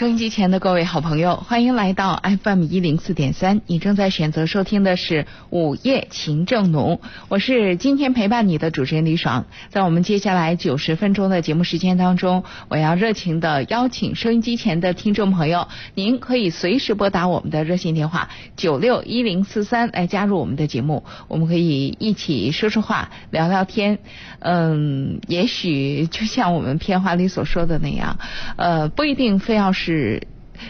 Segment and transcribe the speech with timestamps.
[0.00, 3.60] 收音机前的各位好朋友，欢迎来到 FM 一零四点三。
[3.68, 9.46] 你正在选择收听的是午夜情正浓，我是今天陪伴你的主持人李爽。
[9.68, 24.00] 在我们接下来九十分钟的节目时间当中，我要热情的邀请收音机前的听众朋友，您可以随时拨打我们的热线电话九六一零四三来加入我们的节目，我们可以一起说说话、聊聊天。
[24.40, 28.18] 嗯，也许就像我们片花里所说的那样，
[28.56, 29.83] 呃，不一定非要是。
[29.84, 30.26] 是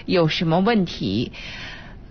[0.07, 1.31] 有什么问题？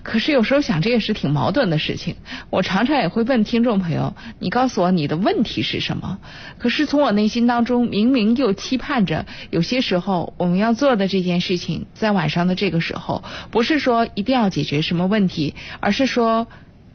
[0.03, 2.15] 可是有时候想，这也是挺矛盾的事情。
[2.49, 6.19] 我常常也会问听众朋友：“你告诉我你的问题是什么？”
[6.59, 16.47] 可是从我内心当中，明明又期盼着，有些时候我们要做的这件事情，在晚上的这个时候，不是说一定要解决什么问题，而是说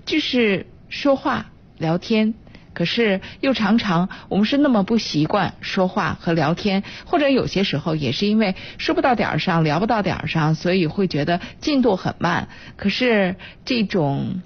[0.04, 2.34] 就是说话聊天。
[2.78, 12.46] 可是又常常我们是那么不习惯说话和聊天，或者有些时候也是因为说不到点儿上，聊不到点儿上，所以会觉得进度很慢。
[12.76, 14.40] 可是这种。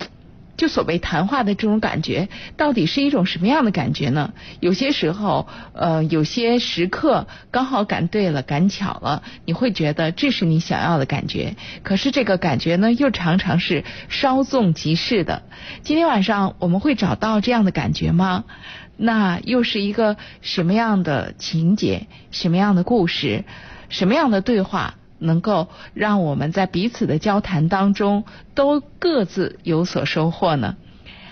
[0.63, 4.33] 就所谓谈话的这种感觉，到底是一种什么样的感觉呢？
[4.61, 11.57] 有些时候，呃，有些时刻刚好赶对了，赶巧了，你会觉得这是你想要的感觉。
[11.83, 15.43] 可是这个感觉呢，又常常是稍纵即逝的。
[15.83, 18.45] 今天晚上我们会找到这样的感觉吗？
[18.97, 22.07] 那又是一个什么样的情节？
[22.31, 23.43] 什么样的故事？
[23.89, 24.95] 什么样的对话？
[25.23, 30.77] 能够让我们在彼此的交谈当中都各自有所收获呢？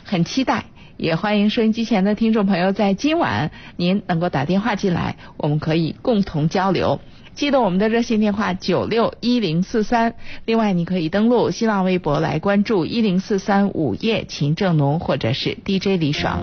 [0.04, 0.64] 很期待，
[0.96, 7.00] 也欢迎收音机前的听众朋友在今晚您能够打电话进来，我们可以共同交流。
[7.32, 16.40] 记得我们的热线电话九六一零四三，另外你可以登录新浪微博来关注一零四三午夜秦正农或者是 DJ 李爽。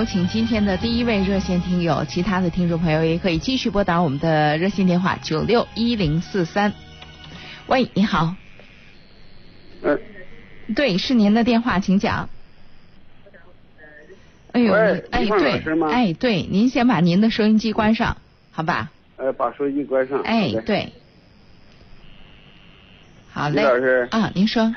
[0.00, 6.72] 有请今天的第一位热线听友，其他的听众朋友也可以继续拨打我们的热线电话九六一零四三。
[7.66, 8.34] 喂，你好。
[9.82, 10.00] 嗯。
[10.74, 12.30] 对，是您的电话，请讲。
[14.52, 18.16] 哎呦，哎对，哎对，您先把您的收音机关上，
[18.52, 18.90] 好吧？
[19.18, 20.18] 呃，把收音机关上。
[20.22, 20.94] 哎，对。
[23.30, 23.62] 好嘞。
[23.62, 24.08] 老师。
[24.10, 24.74] 啊，您说。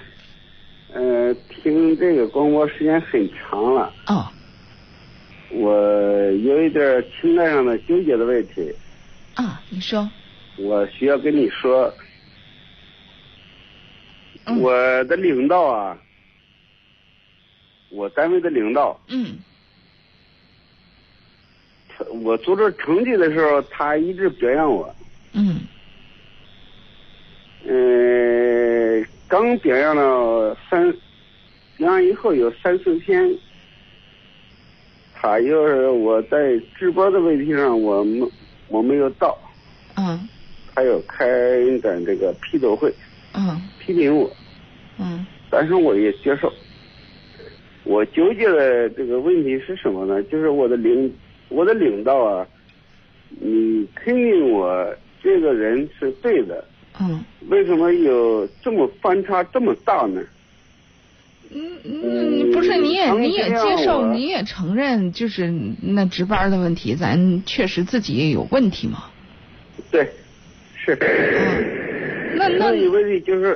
[0.93, 3.93] 呃，听这个广播时间很长了。
[4.07, 4.27] 哦。
[5.53, 8.73] 我有一点情感上的纠结的问题。
[9.35, 10.09] 啊，你说。
[10.57, 11.93] 我需要跟你说，
[14.59, 14.71] 我
[15.05, 15.97] 的领导啊，
[17.89, 18.99] 我单位的领导。
[19.07, 19.37] 嗯。
[22.23, 24.93] 我做这成绩的时候，他一直表扬我。
[25.33, 25.61] 嗯
[27.65, 30.91] 嗯，刚表扬了三，
[31.77, 33.33] 表扬以后有三四天，
[35.23, 38.29] 他要是我在直播的问题上我没
[38.67, 39.37] 我没有到，
[39.95, 40.27] 嗯
[40.75, 41.25] 还有开
[41.81, 42.93] 展这个批斗会，
[43.33, 44.29] 嗯批评我，
[44.99, 46.51] 嗯但是我也接受。
[47.85, 50.21] 我纠结的这个问题是什么呢？
[50.23, 51.09] 就是我的领
[51.47, 52.45] 我的领导啊，
[53.29, 54.93] 你肯定我
[55.23, 56.65] 这个人是对的，
[56.99, 60.21] 嗯为什么有这么反差这么大呢？
[61.55, 69.03] 嗯嗯，不是你也嗯你也接受，你也承认，就是那值班的问题，咱确实自己也有问题嘛。
[69.91, 70.09] 对，
[70.75, 70.97] 是。
[70.99, 71.79] 嗯
[72.35, 73.55] 那那你问题就是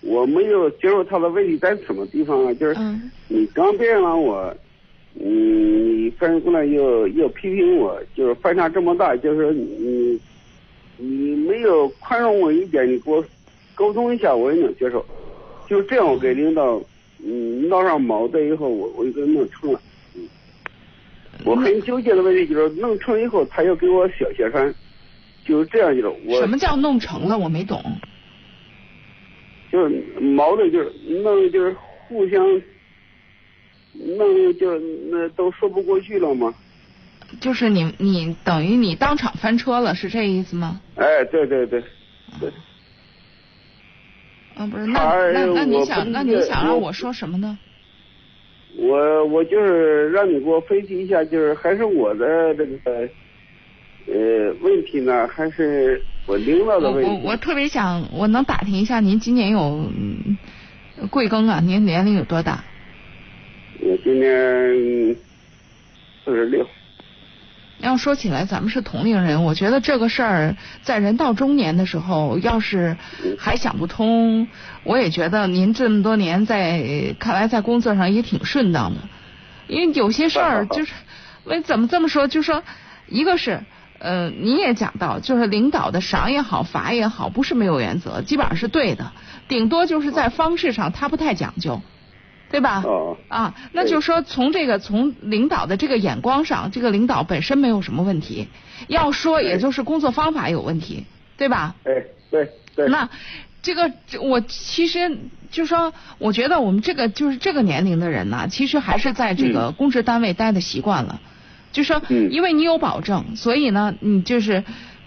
[0.00, 2.54] 我没有接受他的问题在什么地方啊？
[2.54, 4.56] 就是嗯你刚表扬了我，
[5.20, 10.20] 嗯，你反过来又又批评我，就是反差这么大，就是你
[10.98, 13.24] 你没有宽容我一点，你给我
[13.74, 15.04] 沟通一下，我也能接受。
[15.68, 16.80] 就这样，我给领导
[17.24, 19.80] 嗯闹上矛盾以后，我我就给弄成了。
[20.14, 20.28] 嗯，
[21.44, 24.74] 我很纠结的问题就是弄成以后，他又给我小鞋穿，
[25.44, 27.38] 就是这样一种我什么叫弄成了？
[27.38, 27.82] 我没懂。
[29.72, 30.92] 就是矛盾，就是
[31.22, 31.74] 弄就是
[32.08, 32.46] 互相
[33.94, 34.78] 弄就
[35.10, 36.54] 那都说不过去了吗？
[37.40, 40.80] 就是你你等于你当场翻车了，是这意思吗？
[40.94, 41.82] 哎，对对对，
[42.40, 42.48] 对，
[44.56, 47.58] 啊，不是，那那那你想那你想让我说什么呢？
[48.78, 53.08] 我我就是让你给我分析一下，就是还是我的这个
[54.06, 57.10] 呃问题呢，还是我领导我的问题？
[57.22, 60.36] 我我特别想，我能打听一下您今年有嗯
[61.10, 61.60] 贵庚啊？
[61.60, 62.64] 您年龄有多大？
[63.80, 65.16] 我今年
[66.24, 66.66] 四十六。
[67.78, 72.96] 要说起来，咱们是同龄人，我觉得这个事儿在人到中年的时候，要是
[73.38, 74.48] 还想不通，
[74.82, 79.00] 我也觉得您这么多年在看来在工作上也挺顺当的，
[79.66, 80.92] 因为有些事儿就是，
[81.44, 82.26] 为怎么这么说？
[82.28, 82.62] 就说
[83.08, 83.60] 一个是。
[83.98, 89.10] 呃，你也讲到，就是领导的赏也好，罚也好，不是没有原则，基本上是对的，
[89.48, 91.80] 顶多就是在方式上他不太讲究，
[92.48, 92.82] 对吧？
[92.84, 98.48] 哦啊，那就说从这个从领导的这个眼光上，这个领导本身没有什么问题，
[98.86, 101.04] 要说也就是工作方法有问题，
[101.36, 101.74] 对吧？
[101.84, 102.88] 哎，对对。
[102.88, 103.08] 那
[103.62, 103.90] 这个
[104.20, 105.18] 我其实
[105.50, 111.20] 就说，我觉得我们这个就是这个年龄的人呢，其实还是在这个公职单位待的习惯了，
[111.72, 114.62] 就说嗯因为你有保证，所以呢，你就是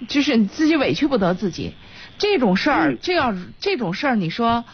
[0.09, 1.73] 就是你自己委屈不得自己。
[2.17, 4.65] 这种事儿，嗯这要这种事儿，你说。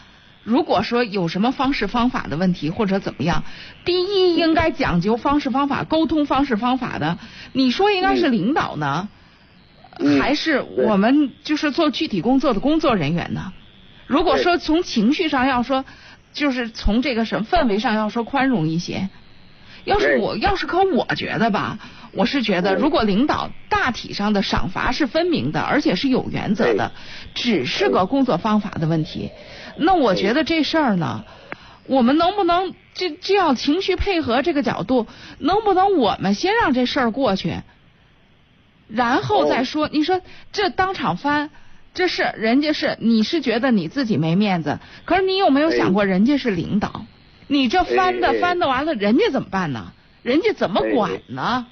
[0.46, 3.42] 如果说有什么方式方法的问题或者怎么样，
[3.84, 7.18] 第一应该讲究方式方法、沟通方式方法的，
[7.52, 9.08] 你说应该是领导呢，
[9.98, 13.52] 嗯还是我们就是做具体工作的工作人员呢？
[14.06, 15.84] 如果说从情绪上要说，
[16.32, 19.08] 就是从这个什么氛围上要说宽容一些。
[19.84, 21.78] 要是我要是可我觉得吧，
[22.12, 26.92] 我是觉得如果领导大体上的赏罚是分明的，而且是有原则的，
[27.34, 29.30] 只是个工作方法的问题，
[29.78, 31.24] 那我觉得这事儿呢，
[31.86, 35.06] 我们能不能这这要情绪配合这个角度，
[35.38, 37.56] 能不能我们先让这事儿过去，
[38.88, 39.88] 然后再说？
[39.92, 40.20] 你说
[40.52, 41.50] 这当场翻。
[41.94, 47.06] 这是人家是你是觉得你自己没面子，可是你有没有想过人家是领导？
[47.46, 49.92] 你这翻的翻的完了，人家怎么办呢？
[50.22, 51.66] 人家怎么管呢？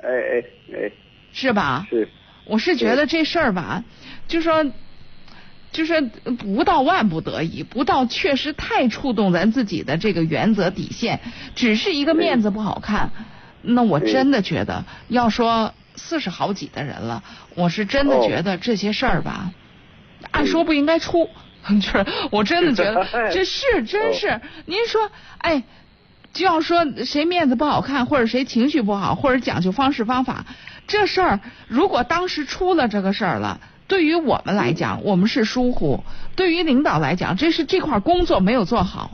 [0.00, 0.92] 哎哎哎，
[1.32, 1.84] 是吧？
[1.90, 2.08] 是。
[2.44, 3.82] 我是觉得这事儿吧，
[4.28, 4.64] 就说，
[5.72, 11.20] 就是不到万不得已，不到确实太触动咱自己的这个原则底线，
[11.54, 13.10] 只是一个面子不好看，
[13.62, 17.22] 那我真的觉得，要说四十好几的人了，
[17.54, 19.52] 我是真的觉得这些事儿吧，
[20.30, 21.28] 按说不应该出。
[21.78, 25.62] 就是我真的觉得 这是真是，您说，哎，
[26.32, 30.46] 就要说谁面子不好看，或者谁情绪不好，或者讲究方式方法，
[30.86, 36.04] 这事儿如果当时出了这个事儿了，对于我们来讲，我们是疏忽；
[36.36, 39.10] 对于领导来讲，这是这块工作没有做好。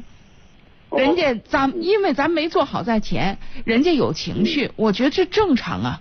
[0.91, 6.01] 人家咱因为咱没做好在前，人家有情绪，我觉得这正常啊。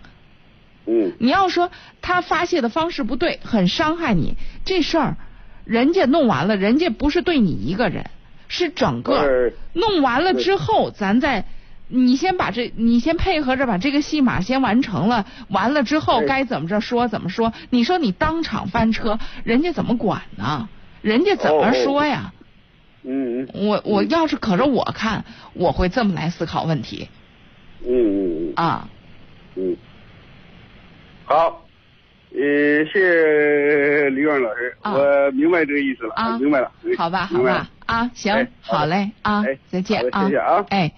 [0.86, 1.14] 嗯。
[1.20, 5.16] 你要说他发泄的方式不对，很伤害你，这事儿。
[5.64, 8.10] 人家弄完了，人家不是对你一个人，
[8.50, 11.46] 是整个弄完了之后，咱再
[11.88, 17.54] 你先把这，你先配合着把这个戏码先完成了，完了之后该怎么着说怎么说。
[17.70, 20.68] 你说你当场翻车，人家怎么管呢？
[21.02, 22.34] 人家怎么说呀？
[23.04, 23.68] 嗯嗯。
[23.68, 25.24] 我我要是可着我看，
[25.54, 27.08] 我会这么来思考问题。
[27.88, 28.54] 嗯嗯嗯。
[28.56, 28.90] 啊。
[29.56, 29.78] 嗯。
[31.26, 31.66] 好，
[32.32, 36.72] 呃，谢谢李远老师，啊我明白这个意思了，啊明白了。
[36.84, 40.92] 嗯好吧，好吧，啊，行哎，好嘞啊哎，再见好的谢谢啊哎，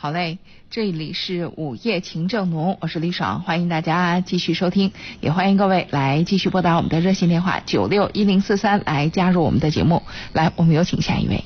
[0.00, 0.38] 好嘞，
[0.70, 10.04] 这里是午夜情正浓，我是李爽，欢迎大家继续收听，也欢迎各位来继续拨打我们的热线电话九六一零四三来加入我们的节目。
[10.32, 11.42] 来，我们有请下一位。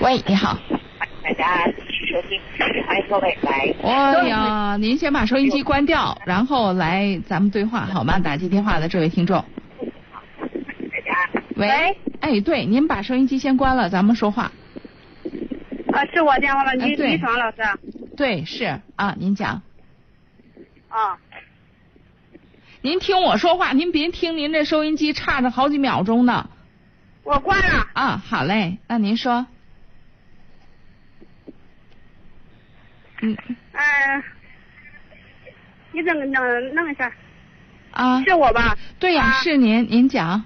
[0.00, 0.56] 喂，你好。
[1.24, 2.40] 大家继续收听，
[2.86, 3.74] 欢迎各位来。
[3.82, 8.20] 哎呀，您先把收音机关掉，然后来咱们对话好吗？
[8.20, 9.44] 打进电话的这位听众。
[11.56, 14.52] 喂喂，哎，对，您把收音机先关了，咱们说话。
[15.92, 16.72] 啊，是我电话吗？
[16.72, 17.78] 哎对李李爽老师啊。
[18.16, 19.62] 对，是啊，您讲。
[20.88, 21.18] 啊，
[22.80, 26.50] 您听我说话，您别听您这收音机差着好几秒钟呢。
[27.22, 27.86] 我关了。
[27.92, 29.46] 啊，好嘞，那您说。
[33.24, 33.36] 嗯
[33.72, 34.22] 嗯、
[35.92, 37.12] 你怎么弄弄一下，
[37.92, 38.76] 啊，是我吧？
[38.98, 40.44] 对呀、啊是您，您讲。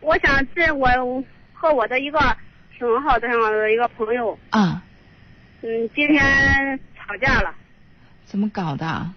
[0.00, 0.88] 我想是我
[1.52, 2.18] 和我的一个
[2.78, 4.82] 很好的一个朋友，啊，
[5.62, 7.54] 嗯，今天吵架了。
[8.24, 9.10] 怎么搞的？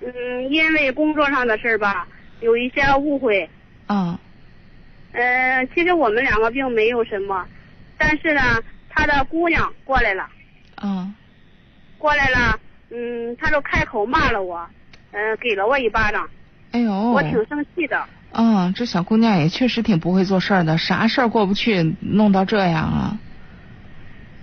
[0.00, 2.06] 嗯，因为工作上的事儿吧，
[2.40, 3.48] 有一些误会。
[3.86, 4.18] 啊
[5.12, 7.46] 呃，其实我们两个并没有什么，
[7.96, 10.28] 但是呢，他的姑娘过来了。
[10.76, 11.12] 啊
[11.96, 12.60] 过来了，
[12.90, 14.68] 嗯，他就开口骂了我，
[15.12, 16.28] 嗯、给了我一巴掌，
[16.72, 18.06] 哎呦，我挺生气的。
[18.32, 23.18] 啊，这小姑娘也确实挺不会做事儿的，啥事儿过不去，弄到这样啊。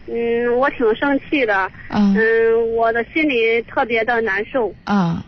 [0.08, 5.24] 嗯，我挺生气的，嗯嗯，我的心里特别的难受，啊，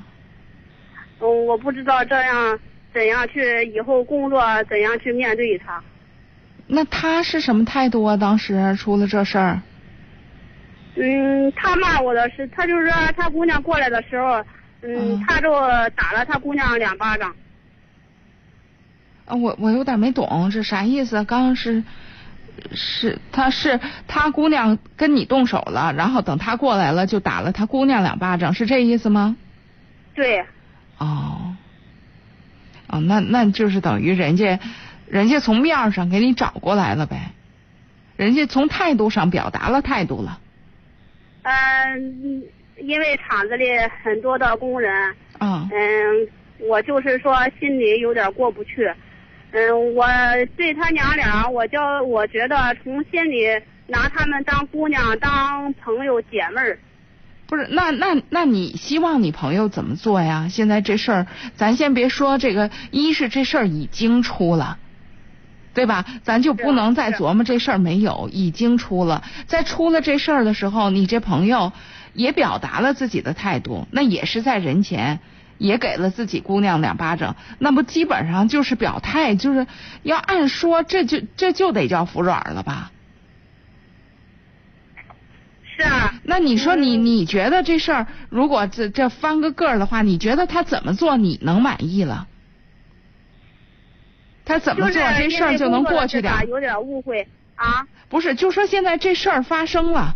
[1.19, 2.59] 嗯，我不知道这样
[2.93, 5.81] 怎样去以后工作怎样去面对他。
[6.67, 8.17] 那她是什么态度啊？
[8.17, 9.61] 当时出了这事儿？
[10.95, 14.43] 嗯，他骂我的是，他就是说他姑娘过来的时候，
[14.81, 15.51] 嗯，嗯他就
[15.95, 17.33] 打了他姑娘两巴掌。
[19.27, 21.24] 啊，我我有点没懂，这啥意思？
[21.25, 21.84] 刚刚是
[22.74, 29.36] 是他是他姑娘跟你动手了，然后等他过来了就打了他姑娘两巴掌，是这意思吗？
[30.15, 30.46] 对，
[30.98, 31.53] 哦，
[32.88, 34.60] 哦，那那就是等于人家
[35.07, 37.31] 人家从面儿上给你找过来了呗，
[38.15, 40.39] 人家从态度上表达了态度了。
[41.43, 42.43] 嗯，
[42.81, 43.65] 因为厂子里
[44.03, 46.27] 很多的工人，嗯嗯，
[46.67, 48.89] 我就是说心里有点过不去。
[49.51, 50.05] 嗯，我
[50.55, 53.47] 对他娘俩，我就我觉得从心里
[53.87, 56.79] 拿他们当姑娘、当朋友、姐妹儿。
[57.47, 60.47] 不是，那那那你希望你朋友怎么做呀？
[60.49, 64.77] 现在这事儿，咱先别说这个，一是这事儿已经出了，
[65.73, 66.03] 对吧？
[66.23, 69.23] 咱就不能再琢磨这事儿没有，已经出了。
[69.45, 71.71] 在出了这事儿的时候，你这朋友
[72.13, 75.21] 也表达了自己的态度，那也是在人前。
[75.57, 79.67] 也给了自己姑娘两巴掌，那不基本上就是表态，就是
[80.03, 82.91] 要按说这就这就得叫服软了吧？
[85.75, 92.27] 是啊，那你说你嗯你觉得这事儿如果这这翻个个儿的话，你觉得他怎么做你能满意了？
[94.43, 97.85] 他怎么做这事儿就能过去点有点误会啊。
[98.09, 100.15] 不是，就说现在这事儿发生了，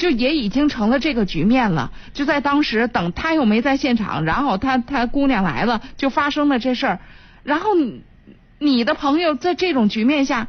[0.00, 1.92] 就也已经成了这个局面了。
[2.14, 6.98] 就在当时，等他又没在现场，然后他他姑娘来了，就发生了这事儿。
[7.44, 8.02] 然后你
[8.58, 10.48] 你的朋友在这种局面下，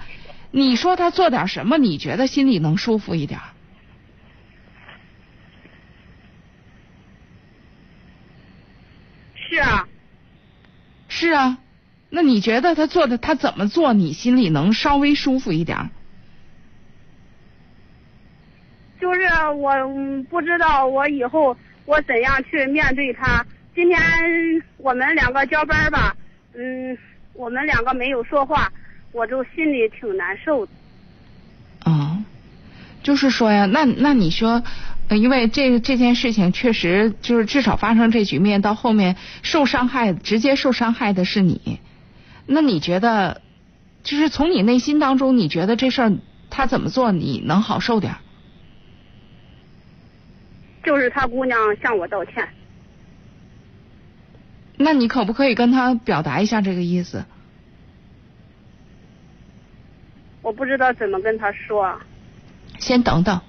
[0.51, 3.45] 你说他做点什么，你觉得心里能舒服一点儿？
[9.49, 9.87] 是啊，
[11.09, 11.57] 是啊，
[12.09, 15.89] 那你觉得他做的他怎么做，你心里能稍微舒服一点儿？
[19.01, 19.21] 就是
[19.57, 19.73] 我
[20.29, 23.43] 不知道我以后我怎样去面对他。
[23.73, 23.99] 今天
[24.77, 26.15] 我们两个交班吧，
[26.53, 26.95] 嗯，
[27.33, 28.71] 我们两个没有说话，
[29.11, 30.71] 我就心里挺难受的。
[31.83, 32.19] 啊，
[33.01, 34.61] 就是说呀，那那你说，
[35.09, 41.79] 因为这这件事情确实就是至少发生这局面，到后面受伤害直接受伤害的是你，
[42.45, 43.41] 那你觉得，
[44.03, 46.13] 就是从你内心当中，你觉得这事儿
[46.51, 48.19] 他怎么做你能好受点儿？
[50.83, 52.47] 就是他姑娘向我道歉，
[54.77, 57.25] 那你可不可以跟他表达一下这个意思？
[60.41, 61.99] 我不知道怎么跟他说。
[62.79, 63.41] 先等等，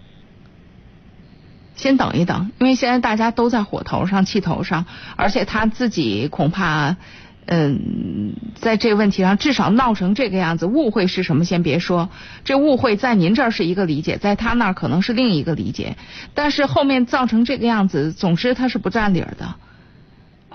[1.74, 4.84] 先等一等，因为现在大家都在火头上、气头上，
[5.16, 6.96] 而且他自己恐怕，
[7.44, 12.08] 嗯，在这个问题上至少闹成这个样子，误会是什么先别说，
[12.44, 15.96] 这误会在您这儿是一个理解，在他那儿可能是另一个理解，
[16.34, 19.56] 但是后面造成这个样子，总之他是不占理儿的。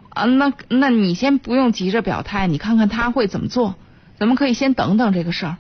[0.10, 3.76] 啊，那那你先不用急着表态，你看看他会怎么做，
[4.18, 5.58] 咱们可以先等等这个事儿，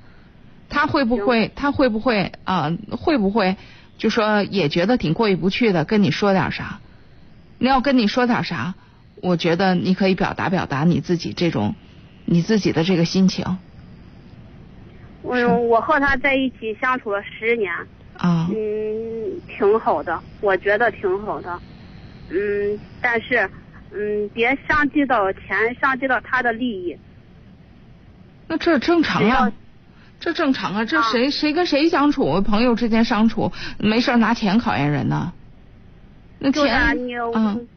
[0.69, 3.57] 他会不会他会不会啊会不会
[3.97, 6.79] 就说也觉得挺过意不去的，跟你说点啥？
[7.59, 8.75] 你要跟你说点啥？
[9.21, 11.75] 我觉得你可以表达表达你自己这种
[12.25, 13.57] 你自己的这个心情。
[15.23, 17.73] 嗯，我和他在一起相处了十年，
[18.17, 21.59] 啊，嗯，挺好的，我觉得挺好的，
[22.29, 23.49] 嗯，但是，
[23.91, 26.97] 嗯，别伤及到钱，伤及到他的利益。
[28.47, 29.51] 那这正常啊，
[30.19, 31.11] 这正常啊，这啊。
[31.11, 35.33] 谁谁跟谁相处，朋友之间相处，没事拿钱考验人呢？
[36.39, 37.67] 那就是啊钱，你，嗯，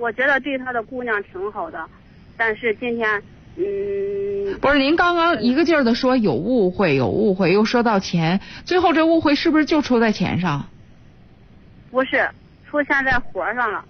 [0.00, 1.86] 我觉得对他的姑娘挺好的，
[2.34, 3.22] 但是今天，
[3.56, 10.70] 嗯，不是您刚刚一个劲儿的说有误会，有误会，又说到钱，最后这误会是不是就出在钱上，
[11.90, 12.30] 不是
[12.66, 13.84] 出现在活上了，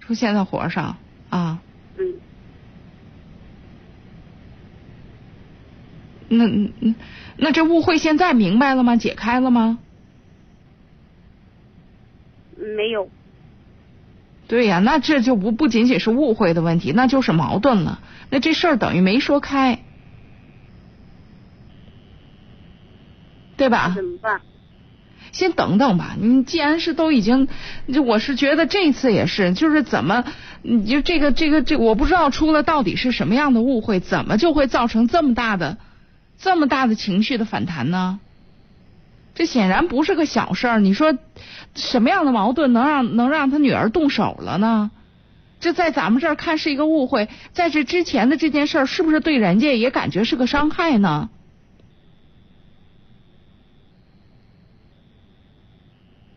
[0.00, 0.98] 出现在活上
[1.30, 1.58] 啊？
[1.96, 2.14] 嗯，
[6.28, 6.46] 那
[7.38, 8.96] 那这误会现在明白了吗？
[8.96, 9.78] 解开了吗？
[12.76, 13.08] 没有，
[14.50, 18.00] 对呀，那这就不不仅仅是误会的问题，那就是矛盾了。
[18.30, 19.78] 那这事儿等于没说开，
[23.56, 23.92] 对吧？
[23.94, 24.40] 怎么办？
[25.30, 26.16] 先等等吧。
[26.20, 27.46] 你既然是都已经，
[27.92, 30.24] 就我是觉得这次也是，就是怎么，
[30.62, 35.78] 你就这个这个这，我不知道出了到底是什么样的误会，怎么就会造成这么大的
[36.40, 38.18] 这么大的情绪的反弹呢？
[39.40, 40.80] 这显然不是个小事儿。
[40.80, 41.16] 你说
[41.74, 44.90] 什么样的矛盾能让能让他女儿动手了呢？
[45.60, 51.30] 这在咱们这儿看是一个误会，在这之前的这件事儿，是不是对人家也感觉是个伤害呢？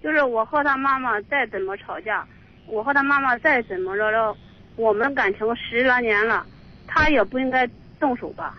[0.01, 2.25] 就是我和他妈妈再怎么吵架，
[2.67, 4.33] 我和他妈妈再怎么着着，
[4.77, 6.45] 我们感情十来年了，
[6.87, 7.69] 他也不应该
[7.99, 8.55] 动手吧？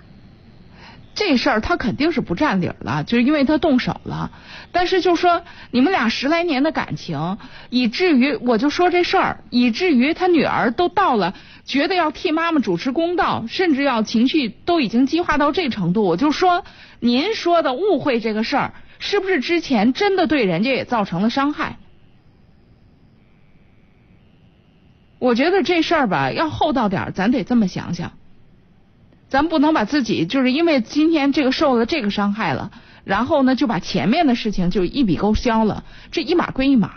[1.15, 4.33] 这事儿他肯定是不占理了，就是因为他动手了。
[4.73, 7.39] 但是就说你们俩十来年的感情，
[7.71, 16.03] 以至于我就说这事儿，以至于他女儿都到了觉得要替妈妈主持公道，甚至要情绪都已经激化到这程度。
[16.03, 16.65] 我就说
[16.99, 21.77] 您说的误会这个事儿，是不是之前真的对人家也造成了伤害？
[25.21, 28.13] 我觉得这事儿吧，要厚道点儿，咱得这么想想。
[29.35, 32.71] 咱不能把自己就是因为今天这个受了这个伤害了，
[33.03, 36.93] 然后呢就把前面的事情就一笔勾销了，这一码归一码，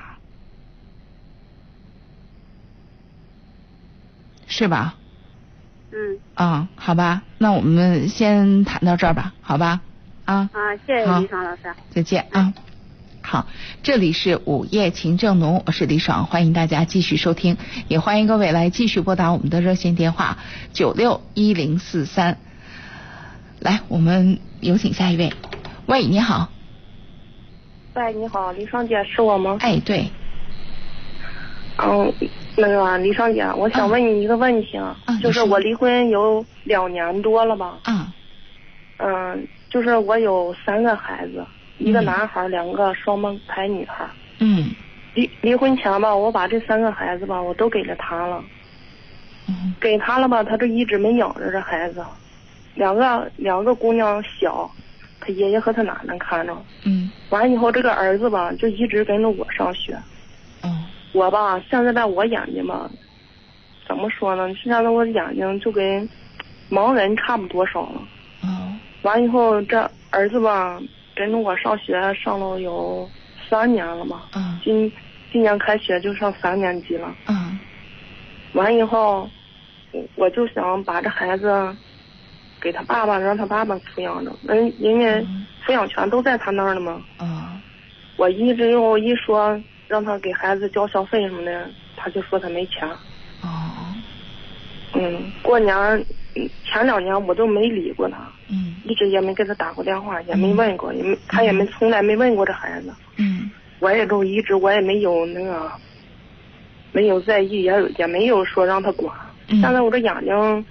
[4.45, 4.93] 是吧？
[5.91, 9.81] 嗯啊、好吧，那我们先谈到这儿吧，好吧？
[10.25, 11.73] 啊，啊，谢谢李爽老师。
[11.89, 12.53] 再见啊。
[13.29, 13.45] 好，
[13.83, 17.57] 这里是午夜情正浓，我是李爽，欢迎大家继续收听，
[17.89, 20.37] 也欢迎各位来继续拨打我们的热线电话
[20.71, 22.37] 九六一零四三。
[23.59, 25.33] 来，我们有请下一位。
[25.87, 26.47] 喂，你好。
[27.95, 29.57] 喂，你好，李双姐是我吗？
[29.59, 30.09] 哎，对，
[31.79, 32.13] 嗯，
[32.55, 37.77] 那个李双姐，我想问你一个问题啊，啊就是我离婚有两年多了吧？
[37.83, 38.13] 啊，
[38.99, 41.45] 嗯，就是我有三个孩子，
[41.77, 44.05] 一个嗯男孩，两个双胞胎女孩。
[44.39, 44.71] 嗯
[45.13, 48.43] 离离婚前吧，我把这三个孩子吧，我都给了他了，
[49.47, 52.05] 嗯给他了吧，他就一直没养着这孩子。
[52.75, 54.69] 两个两个姑娘小，
[55.19, 56.55] 他爷爷和他奶奶看着。
[56.83, 59.97] 嗯完以后，这个儿子吧，就一直跟着我上学。
[60.63, 62.87] 嗯我吧，现在在我眼睛吧，
[63.87, 64.53] 怎么说呢？
[64.53, 66.07] 现在我眼睛就跟
[66.69, 68.01] 盲人差不多少了。
[68.43, 70.79] 嗯完以后，这儿子吧，
[71.17, 73.09] 跟着我上学上了有
[73.49, 74.91] 三年了嘛，嗯今
[75.31, 77.13] 今年开学就上三年级了。
[77.27, 77.59] 嗯
[78.53, 79.27] 完以后，
[79.91, 81.75] 我我就想把这孩子
[82.61, 84.31] 给他爸爸，让他爸爸抚养着。
[84.43, 87.01] 人人家嗯抚养权都在他那儿呢嘛。
[87.17, 87.59] 啊
[88.15, 92.87] 我一直又一说让他给孩子交学费什么的，他就说他没钱。
[94.93, 95.75] 哦嗯，过年
[96.35, 98.17] 嗯前两年我都没理过他，
[98.49, 102.93] 嗯一直也没给他打过电话，也没问过，也没他也没从来没问过这孩子。
[103.17, 105.71] 嗯我也都一直我也没有那个
[106.91, 109.13] 没有在意，也也没有说让他管。
[109.49, 110.65] 嗯现在我这眼睛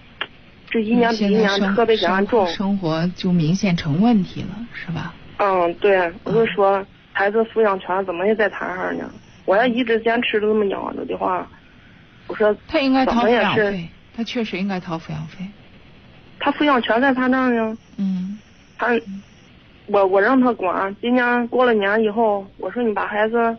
[0.68, 2.76] 这一年比一年特别严重生。
[2.79, 5.14] 活就明显成问题了，是吧？
[5.38, 9.11] 嗯，对，我就说孩子抚养权怎么也在他那儿呢？
[9.44, 11.46] 我要一直坚持这么养着的话，
[12.26, 15.46] 我说他应该怎掏抚么也是养费，他确实应该掏抚养费。
[16.38, 17.76] 他抚养权在他那儿呢。
[17.98, 18.38] 嗯
[18.79, 18.88] 他，
[19.87, 20.94] 我我让他管。
[21.00, 23.57] 今年过了年以后，我说你把孩子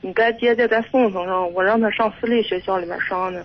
[0.00, 3.42] 你该接的再送送上，我让他上私立学校里面上呢。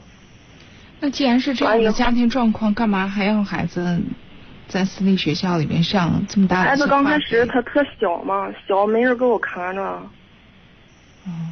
[1.00, 4.02] 那既然是这样的家庭状况，干嘛还要孩子
[4.68, 6.70] 在私立学校里面上这么大的？
[6.70, 10.02] 孩子刚开始他特小嘛，小没人给我看着。
[11.28, 11.52] 嗯。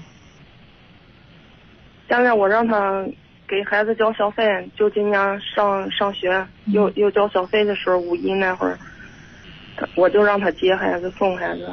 [2.10, 3.06] 现在我让他
[3.48, 8.78] 给孩子交小费，就今年上上学又又交小费的时候，五一那会儿，
[9.96, 11.70] 我就让他接孩子送孩子。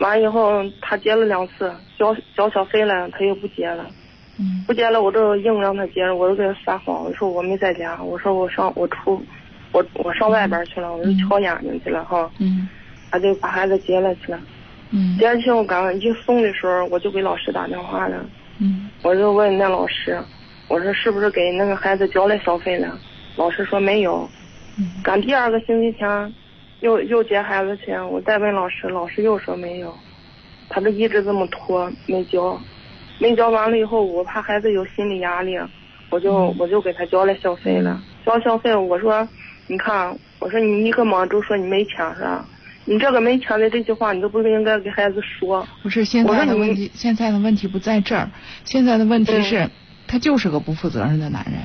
[0.00, 3.86] 完以后他接了两次，交交小费了，他又不接了。
[4.38, 4.64] 嗯。
[4.66, 9.22] 不接了，我就硬让他接着，我就给他撒谎，我说我没在家，我说我上我出，
[9.72, 12.30] 我我上外边去了，我就瞧眼睛去了哈。
[12.40, 12.68] 嗯。
[13.10, 14.40] 他就把孩子接了去了。
[14.90, 15.16] 嗯。
[15.18, 18.16] 接去我刚一送的时候，我就给老师打电话了。
[18.58, 18.90] 嗯。
[19.02, 20.20] 我就问那老师，
[20.68, 22.98] 我说是不是给那个孩子交了小费了？
[23.36, 24.28] 老师说没有。
[24.78, 24.90] 嗯。
[25.02, 26.32] 赶第二个星期天，
[26.80, 29.94] 又又接孩子去，我再问老师，老师又说没有。
[30.68, 32.58] 他就一直这么拖，没交。
[33.20, 35.56] 没交完了以后，我怕孩子有心理压力，
[36.10, 38.02] 我就我就给他交了小费了。
[38.26, 39.28] 交小费，我说，
[39.66, 42.44] 你看，我说你一个忙就说你没钱是吧？
[42.86, 45.66] 你这个没钱的这句话，你都不应该给孩子说。
[45.82, 48.28] 不是现在的问题，现在的问题不在这儿，
[48.64, 49.70] 现在的问题是，
[50.06, 51.60] 他就是个不负责任的男人。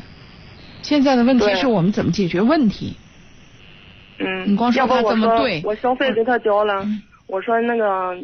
[0.82, 2.96] 现在的问题是我们怎么解决问题？
[4.18, 4.52] 嗯。
[4.52, 5.62] 你光说他这么对。
[5.66, 6.86] 我消费给他交了，
[7.28, 8.16] 我说那个，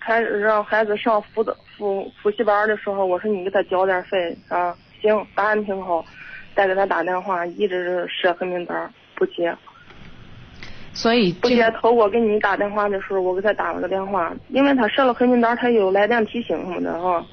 [0.00, 4.74] 开始让孩子上辅导辅补习班的时候，我说你给他交点费啊。
[5.00, 6.04] 行，答案挺好，
[6.54, 9.54] 再给他打电话，一直设黑名单不接。
[10.92, 17.24] 所以不接头我给你打电话的时候，我给他打了个电话，因为他设了黑名单，他有来电提醒什么的哈。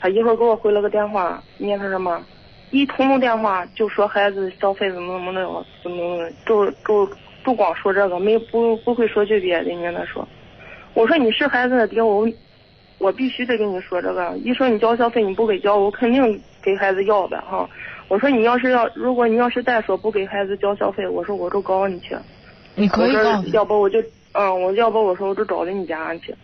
[0.00, 2.20] 他一会儿给我回了个电话，你看他什么？
[2.70, 7.08] 一通通电话就说孩子消费怎么怎么的，怎么怎么，就就
[7.44, 9.70] 不光说这个，没不不会说句别的。
[9.70, 10.26] 你跟他说，
[10.94, 12.28] 我说你是孩子的爹，我
[12.98, 14.36] 我必须得跟你说这个。
[14.38, 17.68] 一说你交消费你不给交，我肯定给孩子要呗哈。
[18.08, 22.16] 我说你要是要，如果你要是再说不给孩子交消费，我说我就告你去。
[22.74, 23.42] 你可以告。
[23.52, 26.34] 要不我就嗯，我要不我说我就找到你家去，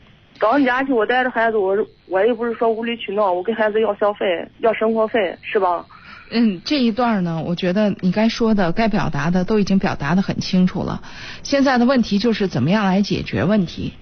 [0.42, 1.76] 找你家去，我带着孩子，我
[2.08, 4.26] 我也不是说无理取闹，我给孩子要消费，
[4.58, 5.86] 要生活费，是吧？
[6.32, 11.00] 嗯，这一段呢，我觉得你该说的、该表达的都已经表达的很清楚了。
[11.44, 13.92] 现在的问题就是怎么样来解决问题。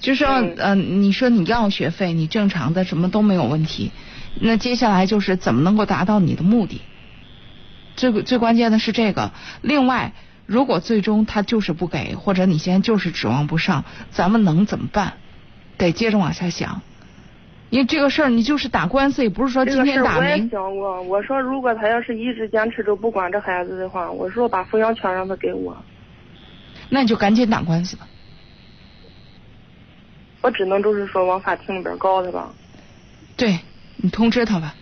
[0.00, 3.90] 就说嗯，你说你要学费，你正常的什么都没有问题。
[4.38, 6.82] 那接下来就是怎么能够达到你的目的？
[7.96, 9.32] 最最关键的是这个。
[9.62, 10.12] 另外。
[10.46, 15.14] 如果最终他就是不给，或者你现在就是指望不上，咱们能怎么办？
[15.76, 16.80] 得接着往下想，
[17.70, 20.30] 因为这个事儿你就是打官司，也不是说今天打明。
[20.30, 25.76] 我也想过，我说如果他要是一直坚持着不管这孩子的话，我说把抚养权让他给我。
[26.88, 28.06] 那你就赶紧打官司吧。
[30.42, 32.52] 我只能就是说往法庭里边告他吧。
[33.36, 33.58] 对，
[33.96, 34.74] 你通知他吧。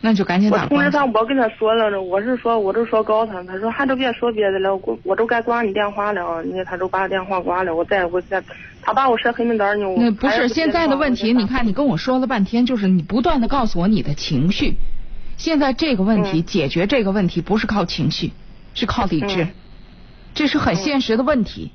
[0.00, 0.62] 那就赶紧打。
[0.62, 3.42] 我通知他，我跟他说了，我是说，我就说告诉他。
[3.42, 6.42] 他说还都别说别的了，我我都该挂你电话了。
[6.44, 8.42] 你看他都把电话挂了，我再我再，
[8.80, 9.86] 他把我设黑名单呢。
[9.96, 14.74] 那不是现在的问题，你看你跟我说了半天，就是你不断的告诉我你的情绪。
[15.36, 18.32] 现在这个问题解决这个问题不是靠情绪，
[18.74, 19.48] 是靠理智，
[20.34, 21.72] 这是很现实的问题。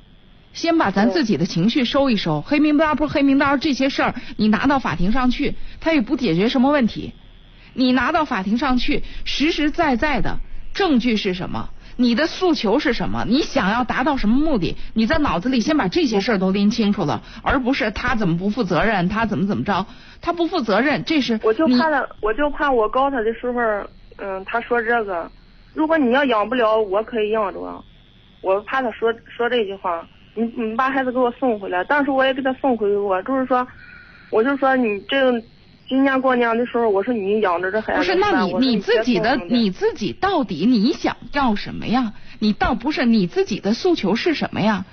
[0.53, 7.13] 先把咱自己的情绪收一收，黑名单不是黑名单这些事儿，你拿到法庭上去，他也不解决什么问题。
[7.73, 10.37] 你拿到法庭上去，实实在在的
[10.73, 11.69] 证据是什么？
[11.95, 13.23] 你的诉求是什么？
[13.27, 14.75] 你想要达到什么目的？
[14.95, 19.85] 你在脑子里先把这些事儿都拎清楚了，而不是他怎么不负责任，他怎么怎么着，
[20.19, 25.29] 他不负责任，这是我就怕他，我就怕我告他的时候，嗯，他说这个，
[25.75, 27.59] 如果你要养不了，我可以养着，
[28.41, 33.67] 我怕他说说这句话，你你把孩子给我送回来，当时我也给他送回去过，就是说，
[34.31, 35.31] 我就说你这。
[35.87, 38.15] 今年过年的时候，我说你养着这孩子，不是？
[38.15, 42.13] 那你你自己的你自己到底你想要什么呀？
[42.39, 44.85] 你倒不是你自己的诉求是什么呀？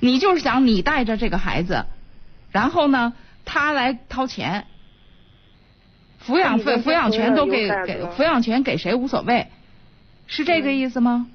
[0.00, 1.84] 你就是想你带着这个孩子，
[2.50, 3.12] 然后呢，
[3.44, 4.66] 他来掏钱，
[6.24, 9.48] 抚养费、抚养权都给给抚养权给谁无所谓，
[10.26, 11.26] 是这个意思吗？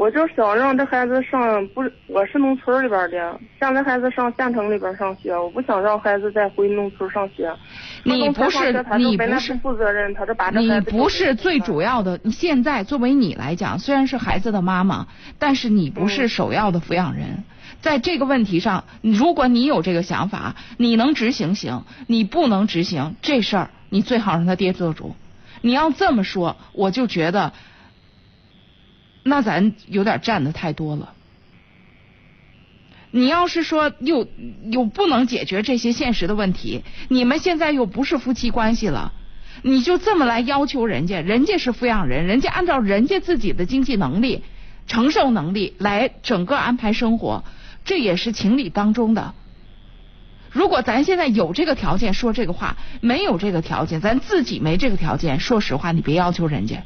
[0.00, 7.54] 我就想让这孩子上，不是我是农村里边的，现在孩子上县城里边上学，我不想让孩子再回农村上学。
[8.02, 12.18] 你不是你不是负责任，他就把这你不是最主要的。
[12.32, 15.06] 现在作为你来讲，虽然是孩子的妈妈，
[15.38, 17.44] 但是你不是首要的抚养人。
[17.82, 25.14] 在这个问题上，如果你有这个想法，你能执行行，你不能执行这事儿，你最好让他爹做主。
[25.60, 27.52] 你要这么说，我就觉得。
[29.22, 31.14] 那咱有点占的太多了。
[33.12, 34.28] 你要是说又
[34.70, 39.12] 又不能解决这些现实的问题，你们现在又不是夫妻关系了，
[39.62, 44.44] 你就这么来要求人家，人家是抚养人，人家按照人家自己的经济能力、
[44.86, 47.42] 承受能力来整个安排生活，
[47.84, 49.34] 这也是情理当中的。
[50.52, 56.84] 如果咱现在有这个条件说这个话，没有这个条件，咱自己没这个条件，说实话，你别要求人家。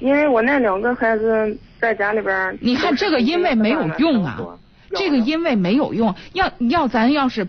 [0.00, 4.58] 因为我那两个孩子在家里边儿，你看这个因为没有用啊，
[4.94, 6.14] 这个因为没有用。
[6.32, 7.46] 要要咱要是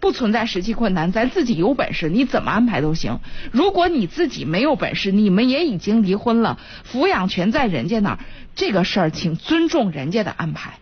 [0.00, 3.18] 不存在实际困难，咱自己有本事，你怎么安排都行。
[3.50, 6.58] 如果你自己没有本事，你们也已经离婚了，
[6.88, 8.18] 抚养权在人家那儿，
[8.54, 10.78] 这个事儿请尊重人家的安排。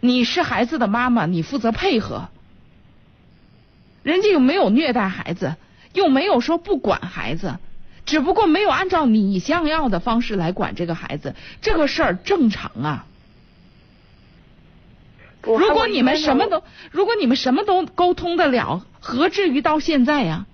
[0.00, 2.28] 你是孩子的妈妈，你负责配合。
[4.02, 5.56] 人家又没有虐待孩子，
[5.94, 7.54] 又没有说不管孩子。
[8.04, 13.06] 只不过没有按照你想要的方式来管这个孩子，这个事儿正常啊。
[15.42, 20.46] 如果你们什么都，如果你们什么都沟通得了，何至于到现在呀？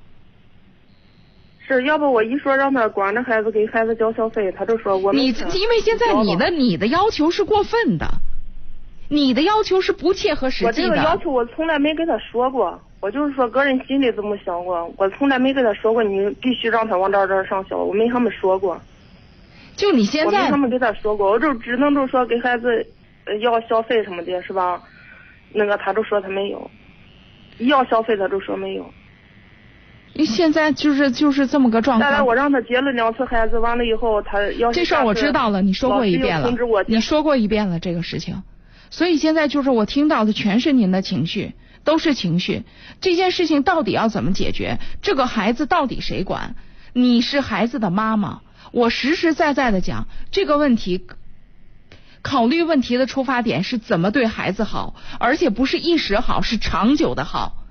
[1.67, 8.07] 是要不我一说让他管着孩子给孩子交学费，他就说我你因为现在你的你的要求是过分的，
[9.09, 10.69] 你的要求是不切合实际的。
[10.69, 12.81] 我这个要求我从来没跟他说过。
[13.01, 18.77] 我就是说，个人心里这么想过，我从来没跟他说过，你必须让他往这儿这儿上学，我没他们说过。
[19.77, 22.85] 就你现在，我没他们跟他说过，我就只能就说给孩子
[23.41, 24.83] 要消费什么的，是吧？
[25.53, 26.69] 那个他就说他没有，
[27.59, 28.85] 要消费他就说没有。
[30.15, 32.11] 你现在就是就是这么个状况。
[32.11, 36.51] 再来，我让他接了两次孩子，完了以后他要这事儿我知道了，你说过一遍了，
[36.89, 38.43] 你说过一遍了这个事情，
[38.91, 41.55] 所以现在就是我听到的全是您的情绪。
[41.85, 42.65] 都是情绪，
[43.01, 44.79] 这件事情到底要怎么解决？
[45.01, 46.55] 这个孩子到底谁管？
[46.93, 51.07] 你是孩子的妈妈，我实实在在的讲这个问题，
[52.21, 57.65] 考虑问题的出发点是怎么对孩子好，而且不是一时好，是长久的好。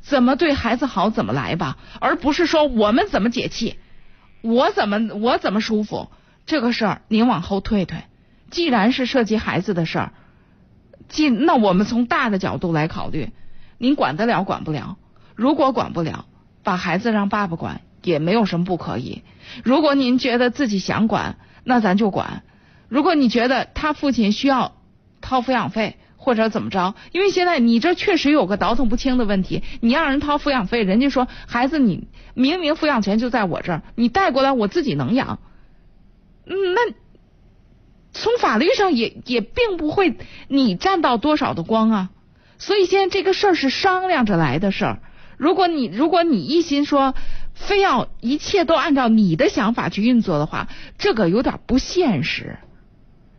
[0.00, 3.78] 怎么对孩子好，怎么来吧，而不是说我们怎么解气，
[4.42, 6.12] 我怎么我怎么舒服，
[6.46, 8.04] 这个事儿您往后退退。
[8.50, 10.12] 既然是涉及孩子的事儿，
[11.08, 13.30] 既那我们从大的角度来考虑。
[13.80, 14.96] 您管得了管不了？
[15.36, 16.26] 如果管不了，
[16.64, 19.22] 把孩子让爸爸管也没有什么不可以。
[19.62, 22.42] 如果您觉得自己想管，那咱就管。
[22.88, 24.72] 如果你觉得他父亲需要
[25.20, 35.38] 掏抚养费或者怎么着，因为现在你这确实有个倒腾不清的问题，你让人掏抚养费，人家说孩子你明明抚养权就在我这儿，你带过来我自己能养。
[36.46, 36.94] 嗯，那
[38.20, 40.16] 从法律上也也并不会
[40.48, 42.10] 你占到多少的光啊。
[42.58, 45.00] 所以现在这个事儿是商量着来的事儿。
[45.36, 47.14] 如果你如果你一心说
[47.54, 52.58] 非要一切都按照你的想法去运作的话，这个有点不现实。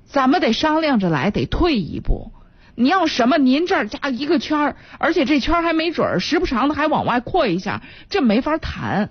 [0.06, 2.32] 咱们得商量着来，得退一步。
[2.76, 3.38] 你要什么？
[3.38, 9.10] 您这儿加一个圈儿，而且这圈儿还没准儿，时不常的还往外扩一下，这没法谈，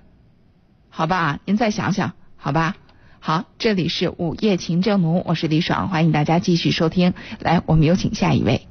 [0.89, 1.39] 好吧？
[1.45, 2.77] 您再想想，好吧？
[3.21, 7.15] 好，这里是午夜情正浓，我是李爽，欢迎大家继续收听。
[7.41, 8.63] 来，我们有请下一位。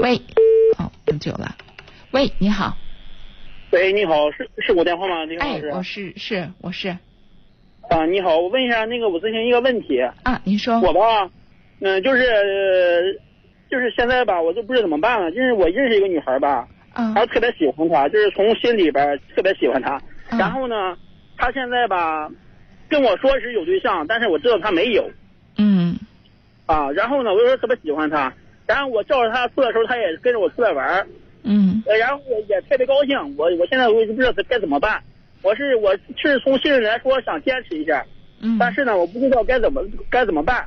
[0.00, 0.22] 喂。
[0.78, 1.56] 哦，很久了。
[2.12, 2.76] 喂，你好。
[3.72, 5.24] 喂，你好，是是我电话吗？
[5.24, 5.68] 李老师。
[5.68, 6.96] 哎，我是是我是。
[7.90, 10.00] 啊，你好，我问一下，那个我咨询一个问题。
[10.22, 10.80] 啊，您说。
[10.80, 11.30] 我吧，
[11.80, 13.20] 嗯，就是
[13.68, 15.30] 就是现在吧，我就不知道怎么办了。
[15.32, 20.00] 就是我认识一个女孩吧，啊，还特别喜欢她，就是从心里边特别喜欢她。
[20.30, 20.96] 然后呢，
[21.36, 22.30] 她现在吧
[22.88, 25.10] 跟我说是有对象，但是我知道他没有。
[25.58, 25.98] 嗯。
[26.66, 28.32] 啊，然后呢，我就说特别喜欢他。
[28.66, 31.06] 然后我叫着他出来的时候，他也跟着我出来玩
[31.44, 31.82] 嗯。
[32.00, 33.36] 然后也特别高兴。
[33.36, 35.02] 我我现在我也不知道该怎么办。
[35.42, 38.04] 我是我是从心里来说想坚持一下。
[38.40, 38.56] 嗯。
[38.58, 40.66] 但是呢，我不知道该怎么该怎么办。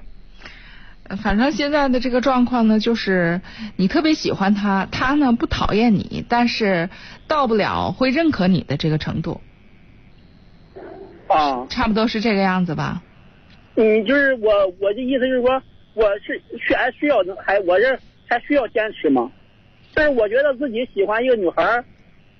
[1.23, 3.41] 反正现在的这个状况呢，就是
[3.75, 6.87] 你特别喜欢他，他呢不讨厌你，但是
[7.27, 9.41] 到不了会认可你的这个程度。
[11.29, 11.65] 啊。
[11.69, 13.01] 差不多是这个样子吧。
[13.75, 15.61] 嗯，就是我我的意思就是说。
[15.95, 19.29] 我是需还需要还我这还需要坚持吗？
[19.93, 21.83] 但是我觉得自己喜欢一个女孩，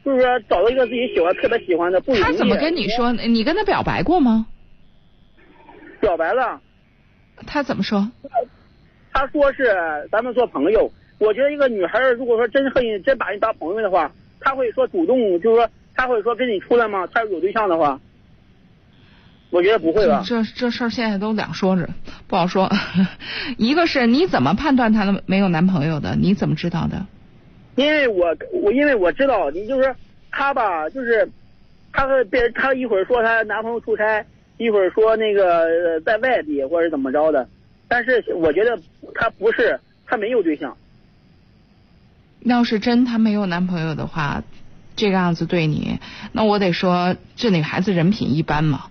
[0.05, 2.23] 就是说找到一个自己喜欢特别喜欢的不容易。
[2.23, 3.11] 他怎么跟你说？
[3.11, 4.45] 你跟他表白过吗？
[5.99, 6.61] 表白了。
[7.47, 8.09] 他怎么说？
[9.11, 9.75] 他说是
[10.09, 10.89] 咱们做朋友。
[11.17, 17.05] 我觉得一个女孩如果说真和你真把你当朋友的话，他会说主动，就是说他会说跟你出来吗？
[17.11, 17.99] 他有对象的话。
[19.51, 20.23] 我觉得不会吧。
[20.25, 21.89] 这这事儿现在都两说着，
[22.27, 22.71] 不好说。
[23.57, 26.15] 一个是你怎么判断她没有男朋友的？
[26.15, 27.05] 你怎么知道的？
[27.75, 29.95] 因为我我因为我知道，你就是
[30.31, 31.29] 她吧，就是
[31.91, 34.25] 她和别人，她一会儿说她男朋友出差，
[34.57, 37.47] 一会儿说那个在外地或者怎么着的，
[37.87, 38.79] 但是我觉得
[39.15, 40.77] 她不是，她没有对象。
[42.41, 44.43] 要是真她没有男朋友的话，
[44.95, 45.99] 这个样子对你，
[46.33, 48.85] 那我得说这女孩子人品一般嘛。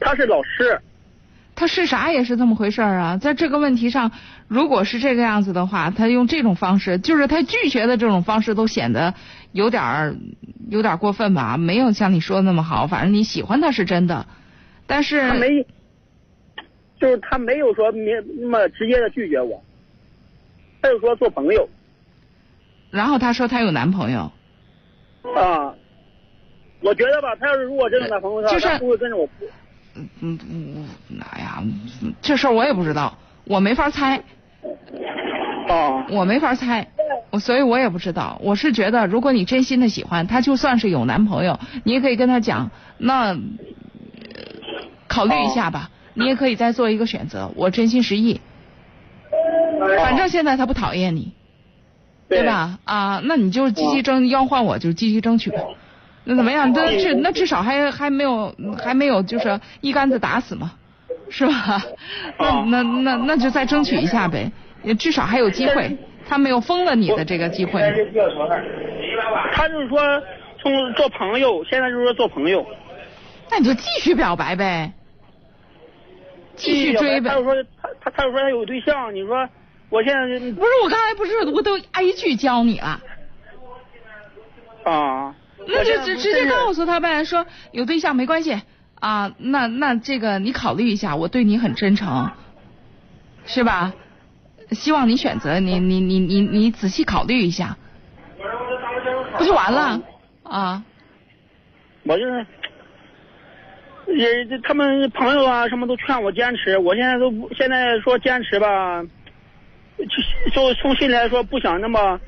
[0.00, 0.80] 他是老师，
[1.54, 4.10] 他是啥也是这么回事儿啊，在这个问题上，
[4.48, 9.14] 如果是这个样子的话，他用这种方式，就是他拒绝的这种方式，都显得
[9.52, 10.16] 有点儿
[10.70, 11.56] 有点过分吧？
[11.58, 14.26] 没有像你说的那么好，反正你喜欢他是真的，
[14.86, 15.66] 但是他没，
[16.98, 18.06] 就是他没有说明
[18.40, 19.62] 那么直接的拒绝我，
[20.80, 21.68] 他就说做朋友
[22.90, 24.32] 然后他说他有男朋友，
[25.36, 25.74] 啊。
[26.82, 29.28] 我觉得吧，他要是如果真有男朋友的话，就是他不会跟着我。
[30.20, 31.62] 嗯嗯嗯，哎呀，
[32.22, 34.16] 这事儿我也不知道，我没法猜，
[35.68, 36.88] 啊我没法猜，
[37.30, 38.38] 我所以我也不知道。
[38.42, 43.36] 我是觉得，如果你真心的喜欢他，就算是有男朋友，你也可以跟他讲，那、
[45.08, 47.50] 考虑一下吧，你也可以再做一个选择。
[47.56, 48.40] 我真心实意，
[49.98, 51.32] 反正现在他不讨厌你，
[52.28, 52.42] 对？
[52.46, 52.78] 吧？
[52.84, 55.64] 啊，那你就积极争，要换我就积极争取呗。
[56.24, 56.72] 那怎么样？
[56.72, 60.72] 那至那至少还还没有还没有就是一竿子打死嘛，
[61.30, 61.82] 是吧？
[62.38, 64.50] 那那那那就再争取一下呗，
[64.82, 65.96] 也至少还有机会。
[66.28, 67.80] 他没有封了你的这个机会。
[69.52, 69.98] 他就是说
[70.62, 72.64] 从做朋友，现在就是说做朋友，
[73.50, 74.92] 那你就继续表白呗，
[76.54, 77.36] 继续追呗他。
[77.36, 79.48] 就说他他他就说他有对象，你说
[79.88, 83.00] 我现在不是我刚才不是我都挨句教你了，
[84.84, 85.34] 啊，
[85.66, 88.60] 那就直直接告诉他呗，说有对象没关系
[88.98, 92.30] 啊，那那这个你考虑一下，我对你很真诚，
[93.44, 93.92] 是吧？
[94.72, 97.76] 希望你选择你你你你你仔细考虑一下，
[99.36, 100.00] 不就完了
[100.44, 100.84] 啊？
[102.04, 102.46] 我就是
[104.06, 109.02] 也他们朋友啊什么都劝我坚持，我现在都不现在说坚持吧，
[109.98, 110.06] 就
[110.52, 112.20] 就从心里来说不想那么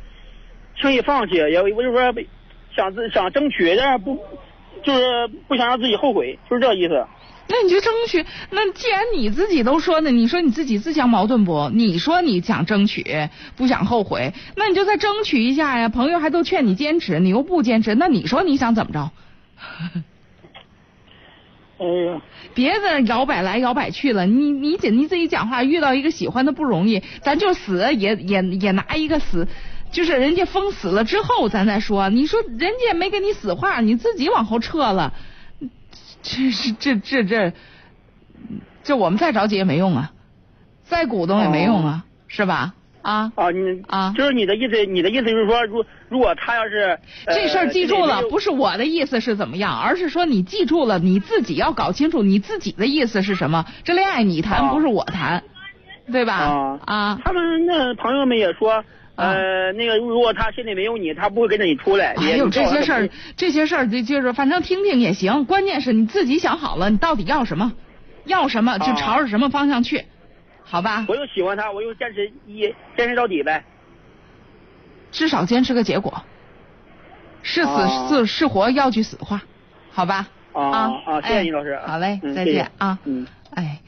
[0.80, 2.12] 轻易放弃，也我就说
[2.74, 4.18] 想自想争取，但是不
[4.82, 7.06] 就是不想让自己后悔，就是这意思。
[7.48, 8.24] 那你就争取。
[8.50, 11.70] 那既然你自己都说呢，你说你自己自相矛盾不？
[11.74, 15.88] 你说你想争取，不想后悔，那你就再争取一下呀。
[15.88, 19.10] 朋友还都劝你坚持，你又不坚持，那你说你想怎么着？
[21.78, 22.22] 哎呀，
[22.54, 29.48] 别在那摇摆来摇摆去了，你你姐你自己讲话，遇到一个喜欢的不容易，咱就死也也也拿一个死，
[29.92, 32.08] 就是人家封死了之后咱再说。
[32.08, 35.12] 你说人家没给你死话，你自己往后撤了，
[36.22, 37.52] 这是这这这，
[38.82, 40.10] 这我们再着急也没用啊，
[40.82, 42.74] 再鼓动也没用啊，是吧？
[43.02, 53.66] 啊，啊，你啊就是你的意思，你的意思就是说，如如果他要是、呃这事儿记住了，不是是我的意思是怎么样，而是说你记住了，你自己要搞清楚你自己的意思是什么。
[53.82, 55.42] 这恋爱你谈，啊不是我谈，
[56.12, 56.34] 对吧？
[56.34, 62.14] 啊啊，他们那朋友们也说，呃，那个如果他心里没有你，他不会跟着你出来。
[62.14, 67.72] 也哎呦，这些事儿这些事儿就就是反正听听也行，关键是你自己想好了，你到底要什么，
[68.24, 70.04] 要什么就啊朝着什么方向去，
[70.64, 71.04] 好吧？
[71.08, 72.62] 我就喜欢他，我就坚持一
[72.96, 73.64] 坚持到底呗。
[75.10, 76.22] 至少坚持个结果，
[77.42, 79.42] 是死啊是是活要句死话，
[79.90, 80.26] 好吧？
[80.54, 82.98] 啊啊谢谢哎你老师好嘞，再见啊。
[83.04, 83.26] 嗯。
[83.54, 83.80] 哎，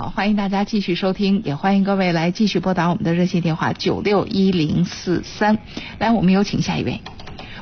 [0.00, 5.58] 好，欢迎大家继续收听，也欢迎各位来继续拨打我们的热线电话九六一零四三。
[5.98, 7.00] 来，我们有请下一位。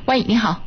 [0.04, 0.62] 喂，你好。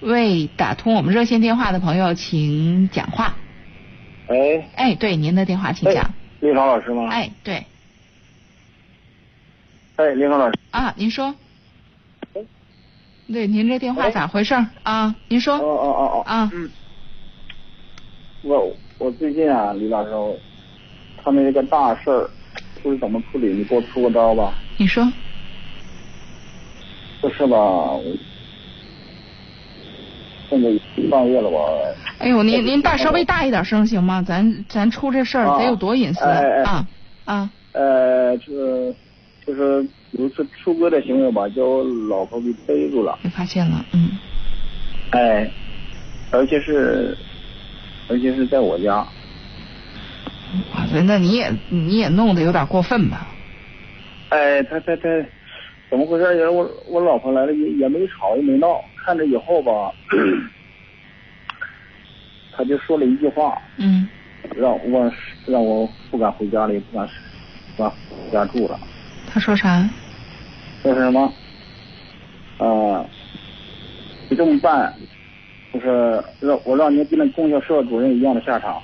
[0.00, 3.36] 喂，打通我们热线电话的朋友，请讲话。
[4.26, 6.12] 哎，哎，对，您的电话请讲。
[6.40, 7.06] 林航老师吗？
[7.08, 7.64] 哎，对，
[9.94, 11.32] 哎，林航老师，啊，您说。
[12.34, 12.40] 哎
[13.32, 15.14] 对，您这电话咋回事儿啊？
[15.28, 15.58] 您哦说。
[15.58, 16.70] 哦哦哦，啊，嗯，
[18.42, 20.10] 我我最近啊，李老师，
[21.22, 22.28] 他们这个大事儿，
[22.82, 24.52] 不知怎么处理，你给我出个招吧。
[24.76, 25.06] 你说。
[27.22, 27.56] 这事吧，
[30.48, 31.58] 现在一半月了吧。
[32.18, 34.22] 哎呦，您您大稍微大一点声行吗？
[34.22, 36.88] 咱咱出这事儿啊得有多隐私哎哎哎啊
[37.24, 37.50] 啊！
[37.72, 38.94] 呃，就是
[39.46, 44.10] 就是有一次出轨的行为吧，叫我老婆给逮住了，被发现了，嗯，
[45.10, 45.50] 哎，
[46.30, 47.16] 而且是
[48.08, 48.96] 而且是在我家，
[50.74, 53.28] 哇塞，那你也你也弄得有点过分吧？
[54.30, 55.02] 哎，他他他
[55.90, 56.48] 怎么回事？
[56.48, 59.92] 我我老婆来了也也没吵也没闹，看着以后吧，
[62.52, 64.08] 他就说了一句话，嗯
[64.56, 65.12] 让我
[65.46, 67.08] 让我不敢回家了，也不敢
[67.76, 68.78] 不敢回家住了。
[69.26, 69.88] 他说啥？
[70.82, 71.32] 说什么？
[72.58, 73.06] 呃，
[74.28, 74.92] 你这么办，
[75.78, 78.82] 就是让我让您跟那供销社主任一样的下场。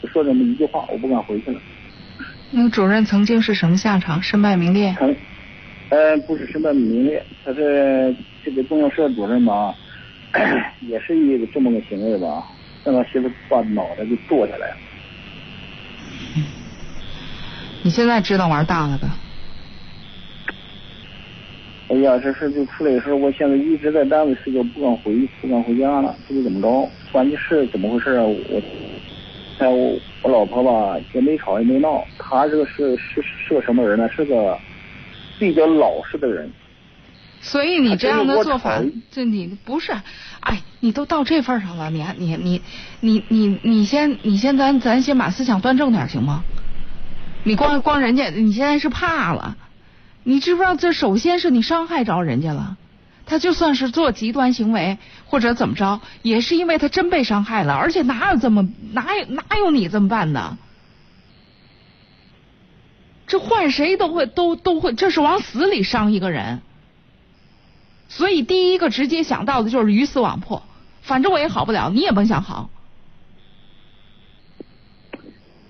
[0.00, 1.60] 就说这么一句话，我不敢回去了。
[2.52, 4.22] 那个主任曾经是什么下场？
[4.22, 4.94] 身败名裂。
[4.96, 5.06] 他，
[5.88, 9.74] 呃，不是身败名裂，他是这个供销社主任吧，
[10.88, 12.46] 也是一个这么个行为吧，
[12.84, 14.76] 让他媳妇把脑袋给剁下来了。
[17.82, 19.08] 你现在知道玩大了吧？
[21.90, 26.88] 哎呀，这事就出来的时候，我现在一直在单位睡觉，不敢回，不敢回家了，不知怎么着。
[27.10, 28.22] 关键是怎么回事啊？
[28.22, 28.36] 我，
[29.58, 34.08] 哎，我我老婆吧，也没吵也没闹，她这个是是是个什么人呢？
[34.14, 34.56] 是个
[35.40, 36.48] 比较老实的人。
[37.40, 38.80] 所以你这样的做法
[39.10, 39.90] 这你不是，
[40.38, 42.62] 哎，你都到这份上了，你还你你
[43.00, 46.44] 你你你先你先咱咱先把思想端正点行吗？
[47.42, 49.56] 你光光人家，你现在是怕了，
[50.22, 52.76] 你知不知道这首先是你伤害着人家了，
[53.26, 60.56] 他就算是做极端行为或者怎么着，也是因为他真被伤害了，而且哪有这么哪有哪有你这么办的？
[63.26, 66.60] 这换谁都会都都会，这是往死里伤一个人。
[68.08, 70.64] 所以第一个直接想到的就是鱼死网破，
[71.00, 72.68] 反正我也好不了，你也甭想好。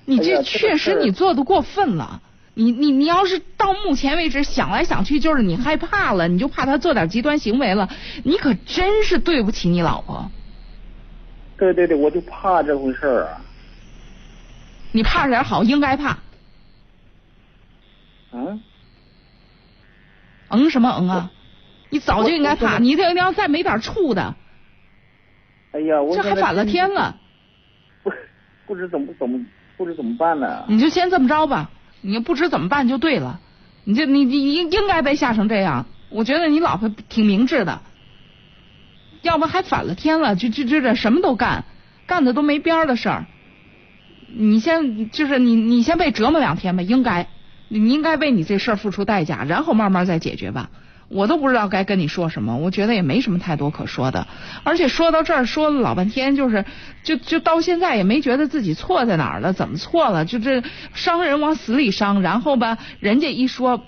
[0.07, 2.23] 你这确实你做的过分了。
[2.55, 7.89] 你你你要是到目前为止想来想去就是你害怕了，你就怕他做点极端行为了，
[8.25, 10.31] 你可真是对不起你老婆。
[11.57, 13.41] 对对对，我就怕这回事儿啊。
[14.93, 16.19] 你怕点好，应该怕。
[18.33, 18.61] 嗯，
[20.49, 21.31] 嗯什么嗯啊？
[21.91, 24.35] 你早就应该怕，你这要再没点怵的，
[25.73, 27.17] 哎呀，我这还反了天了。
[28.03, 28.13] 不
[28.67, 29.45] 不知怎么怎么
[29.77, 30.65] 不知怎么办呢？
[30.69, 31.71] 你就先这么着吧，
[32.01, 33.41] 你不知怎么办就对了。
[33.85, 37.81] 你就你你应应该被吓成这样，我觉得你老婆挺明智的，
[39.23, 41.65] 要不还反了天了，就就就这什么都干，
[42.07, 43.27] 干的都没边儿的事儿。
[44.33, 47.29] 你先就是你你先被折磨两天吧，应该，
[47.69, 50.71] 你应该为你这事儿付出代价，然后慢慢再解决吧。
[51.11, 54.29] 我都不知道该跟你说什么，我觉得也没什么太多可说的。
[54.63, 56.65] 而且说到这儿说了老半天，就是
[57.03, 60.25] 就就到现在也没觉得自己错在哪儿了，怎么错了？
[60.25, 60.63] 就这
[60.95, 63.85] 伤人往死里伤，然后吧，人家一说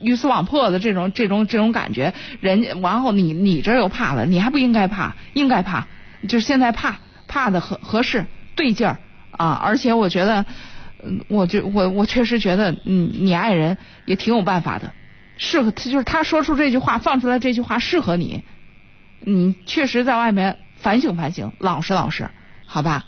[0.00, 5.86] 鱼死网破的这种这种这种感觉，人家然后你你这又怕了，你还不应该怕，应该怕，
[6.28, 8.98] 就是现在怕怕的合合适对劲儿
[9.30, 9.58] 啊！
[9.64, 10.44] 而且我觉得，
[11.02, 14.92] 嗯，我就我我确实觉得，嗯，你爱人也挺有办法的。
[15.36, 18.42] 适合他就是他说出这句话，放出来这句话适合你，
[19.20, 22.30] 你确实在外面反省反省，老实老实，
[22.66, 23.04] 好吧？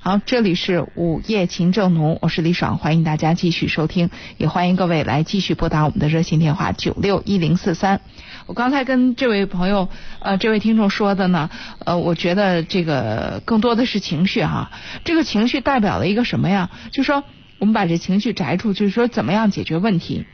[0.00, 8.02] 好，这里是午夜情正浓，我是李爽，欢迎大家继续收听，也欢迎各位来继续拨打我们的热线电话九六一零四三。
[8.46, 9.88] 我刚才跟这位朋友，
[10.20, 11.48] 呃，这位听众说的呢，
[11.86, 14.70] 呃，我觉得这个更多的是情绪哈，
[15.04, 16.70] 这个情绪代表了一个什么呀？
[16.90, 17.24] 就说
[17.58, 20.26] 我们把这情绪摘出，去说怎么样解决问题。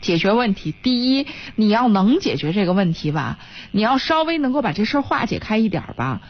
[0.00, 3.38] 解决问题，第一，你要能解决这个问题吧，
[3.72, 6.20] 你要稍微能够把这事化解开一点吧。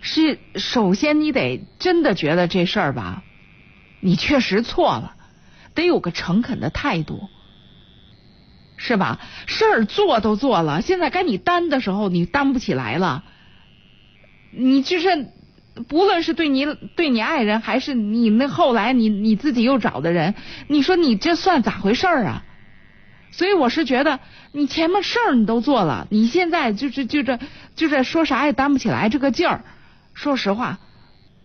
[0.00, 3.24] 是，首先你得真的觉得这事儿吧，
[4.00, 5.16] 你确实错了，
[5.74, 7.28] 得有个诚恳的态度，
[8.76, 9.18] 是吧？
[9.46, 13.24] 事儿做都做了，现在该你担的时候，你担不起来了。
[14.50, 15.28] 你就是，
[15.88, 20.34] 不论是对你对你爱人，还是你那后来你你自己又找的人，
[20.68, 22.44] 你说你这算咋回事儿啊？
[23.38, 24.18] 所以我是觉得，
[24.50, 27.38] 你前面事儿你都做了，你现在就是就这
[27.76, 29.62] 就这说啥也担不起来这个劲儿。
[30.12, 30.80] 说实话，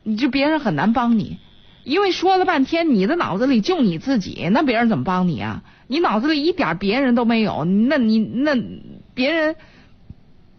[0.01, 1.37] 你就别人很难帮你，
[1.83, 5.61] 因为说了半天，你的脑子里就你自己，那别人怎么帮你啊？
[5.85, 8.55] 你脑子里一点别人都没有，那你那
[9.13, 9.55] 别人，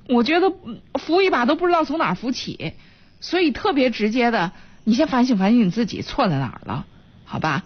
[0.09, 0.53] 我觉得
[1.01, 2.75] 扶一把都不知道从哪扶起，
[3.19, 4.53] 所以特别直接的，
[4.85, 6.87] 你先反省反省你自己错在哪儿了，
[7.25, 7.65] 好吧？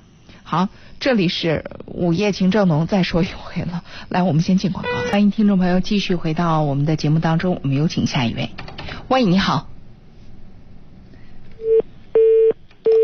[0.51, 3.85] 好，这里是午夜情正浓，再说一回了。
[4.09, 7.61] 来，我们先进广告，欢迎听众朋友继续回到我们的节目当中。
[7.63, 8.49] 我们有请下一位。
[9.09, 9.69] 喂，你好。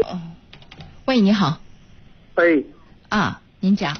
[0.06, 0.18] 哦，
[1.04, 1.60] 喂，你好。
[2.36, 2.64] 喂，
[3.10, 3.94] 啊，您讲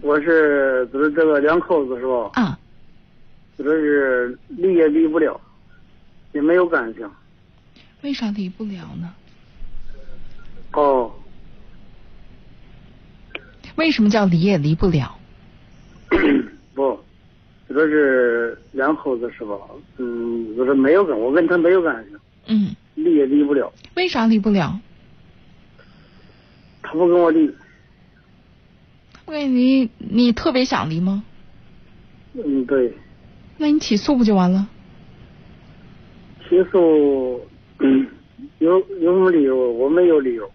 [0.00, 2.30] 我是就是这个两口子是吧？
[2.32, 2.58] 啊，
[3.58, 5.38] 就是离也离不了，
[6.32, 7.06] 也没有感情。
[8.00, 9.12] 为啥离不了呢？
[10.72, 11.12] 哦，
[13.78, 15.16] 为什么叫离也离不了？
[16.74, 16.98] 不，
[17.68, 19.56] 这个是两口子是吧？
[19.98, 22.18] 嗯，就是没有感，我跟他没有感情，
[22.48, 23.72] 嗯，离也离不了。
[23.94, 24.78] 为啥离不了？
[26.82, 27.46] 他不跟我离，
[29.24, 31.22] 不跟你离你特别想离吗？
[32.34, 32.92] 嗯，对，
[33.58, 34.68] 那你起诉不就完了？
[36.48, 37.46] 起诉，
[37.78, 38.08] 嗯，
[38.58, 39.56] 有有什么理由？
[39.72, 40.50] 我没有理由。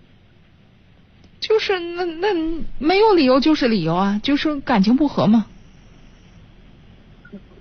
[1.53, 2.33] 就是那那
[2.79, 5.45] 没有理由就是理由啊，就是感情不和嘛。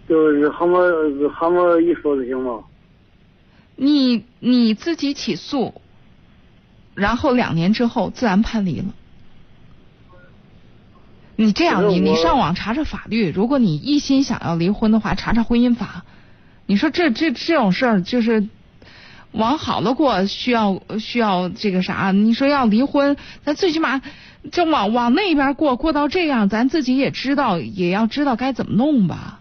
[0.08, 2.60] 就是他们他们一说就行吗？
[3.76, 5.82] 你你自己起诉，
[6.94, 8.86] 然后两年之后自然判离了。
[11.36, 16.06] 你这样，你你上网查查法律，如果你一心想要离婚的话，查查婚姻法。
[16.64, 18.48] 你说这这这种事儿，就是
[19.32, 22.12] 往好了过，需要需要这个啥？
[22.12, 24.00] 你说要离婚，咱最起码
[24.50, 29.40] 就往往那边过，过到这样，咱自己也知道，也要知道该怎么弄吧。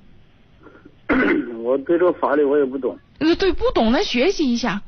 [1.62, 2.98] 我对这个法律我也不懂。
[3.20, 4.82] 呃，对，不懂那学习一下。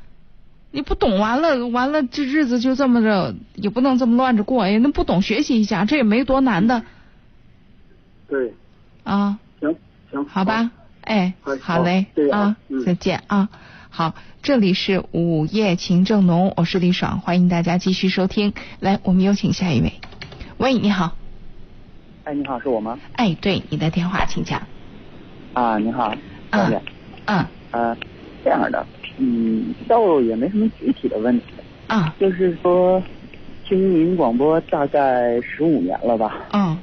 [0.70, 4.78] 你不懂完了，完了这日子就这么着，也不能这么乱着过呀。
[4.82, 6.82] 那不懂学习一下，这也没多难的。
[8.28, 8.54] 对。
[9.04, 9.38] 啊。
[9.60, 9.76] 行
[10.10, 10.24] 行。
[10.24, 10.70] 好吧，
[11.02, 13.48] 哎，好嘞，啊，再见啊。
[13.96, 18.52] 好，这里是午夜情正浓，我是李爽，欢迎大家继续收听。
[18.80, 19.92] 来，我们有请下一位。
[20.56, 21.16] 喂，你好。
[22.24, 22.98] 哎，你好，是我吗？
[23.12, 24.60] 哎，对，你的电话，请讲。
[25.52, 26.12] 啊，你好，
[26.50, 26.82] 小姐。
[27.26, 27.46] 嗯。
[27.70, 27.96] 呃，
[28.42, 28.84] 这样的，
[29.18, 31.44] 嗯，倒也没什么具体的问题。
[31.86, 32.12] 啊。
[32.18, 33.00] 就是说，
[33.64, 36.34] 听您广播大概十五年了吧？
[36.52, 36.76] 嗯。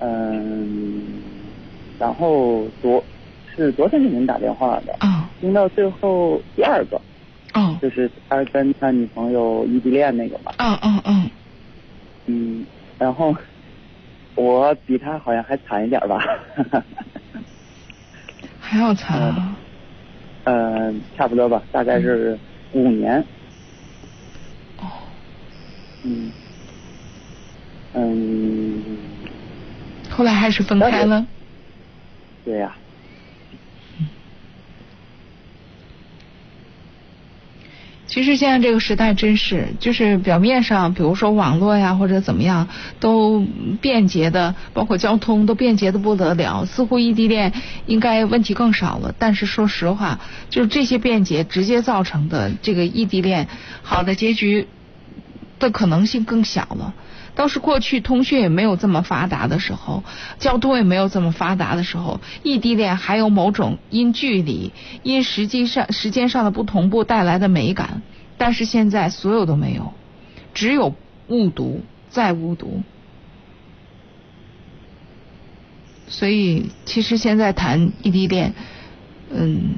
[0.00, 1.04] 嗯，
[2.00, 3.04] 然后昨
[3.64, 4.94] 是昨天给您打电话的。
[5.00, 5.30] 啊。
[5.40, 7.00] 听到最后第二个。
[7.54, 7.76] 哦。
[7.82, 10.52] 就是他跟他女朋友异地恋那个嘛。
[10.58, 11.30] 嗯嗯嗯。
[12.26, 12.66] 嗯，
[12.98, 13.34] 然后。
[14.36, 16.24] 我比他好像还惨一点吧，
[18.58, 19.56] 还要惨啊？
[20.44, 22.38] 嗯，差不多吧，大概是
[22.72, 23.22] 五年。
[24.78, 24.86] 哦。
[26.04, 26.32] 嗯。
[27.92, 28.82] 嗯。
[30.08, 31.26] 后来还是分开了。
[32.44, 32.74] 对呀。
[38.10, 43.46] 其实现在这个时代真是，就是表面上，比如说网络呀或者怎么样，都
[43.80, 47.52] 便捷的，包括交通都便捷的不得了，似乎异地恋
[47.86, 49.14] 应该问题更少了。
[49.16, 53.46] 但是说实话，就是这些便捷直接造成的这个异地恋
[53.82, 54.66] 好的结局
[55.60, 56.94] 的可能性更小了。
[57.40, 60.04] 倒是过去通讯也没有这么发达的时候，
[60.38, 68.02] 交通也没有这么发达的时候，异地恋还有某种因距离、因实际上时间上的不同步带来的美感。
[68.36, 69.94] 但是现在所有都没有，
[70.52, 70.94] 只有
[71.28, 71.80] 误读
[72.10, 72.82] 再误读。
[76.08, 78.52] 所以其实现在谈异地恋，
[79.30, 79.76] 嗯，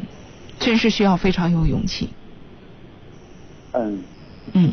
[0.58, 2.08] 真是需要非常有勇气。
[3.70, 4.02] 嗯。
[4.52, 4.72] 嗯。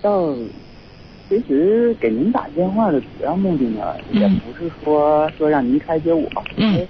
[0.00, 0.32] 到。
[1.28, 6.88] 其实给您打电话的主要目的呢，也不是说说让您开解我，因为，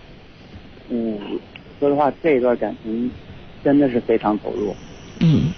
[0.90, 1.18] 嗯，
[1.80, 3.10] 说实话，这段感情
[3.64, 4.74] 真的是非常投入。
[5.20, 5.52] 嗯。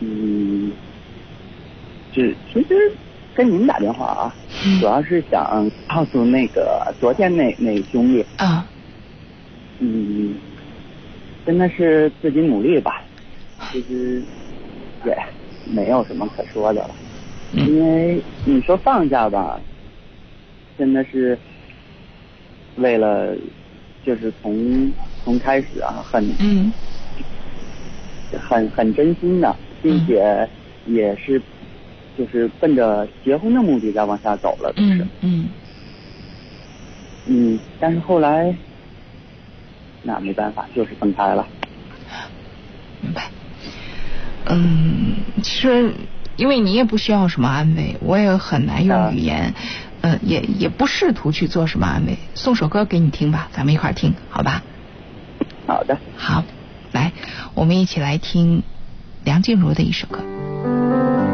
[0.00, 0.70] 嗯，
[2.12, 2.92] 只其实
[3.34, 4.34] 跟您打电话啊，
[4.80, 8.64] 主要是想告诉那个昨天那那兄弟啊，
[9.80, 10.36] 嗯，
[11.44, 13.02] 真的是自己努力吧，
[13.72, 14.22] 其实
[15.04, 15.18] 也
[15.66, 16.90] 没有什么可说的了。
[17.52, 19.58] 因为你说放下吧，
[20.76, 21.38] 真的是
[22.76, 23.34] 为了
[24.04, 24.92] 就是从
[25.24, 26.72] 从开始啊，很嗯
[28.38, 30.48] 很很真心的，并且
[30.86, 31.40] 也是
[32.16, 35.48] 就是奔着结婚的目的在往下走了，嗯嗯
[37.26, 38.54] 嗯，但是后来
[40.02, 41.46] 那没办法，就是分开了。
[43.00, 43.22] 明白。
[44.50, 45.92] 嗯，其实。
[46.38, 49.54] 因为你也不需要什么安慰，我也很难用语言，
[50.00, 52.16] 呃，也也不试图去做什么安慰。
[52.34, 54.62] 送首歌给你听吧，咱们一块儿听，好吧？
[55.66, 55.98] 好的。
[56.16, 56.44] 好，
[56.92, 57.12] 来，
[57.54, 58.62] 我们一起来听
[59.24, 61.27] 梁静茹的一首歌。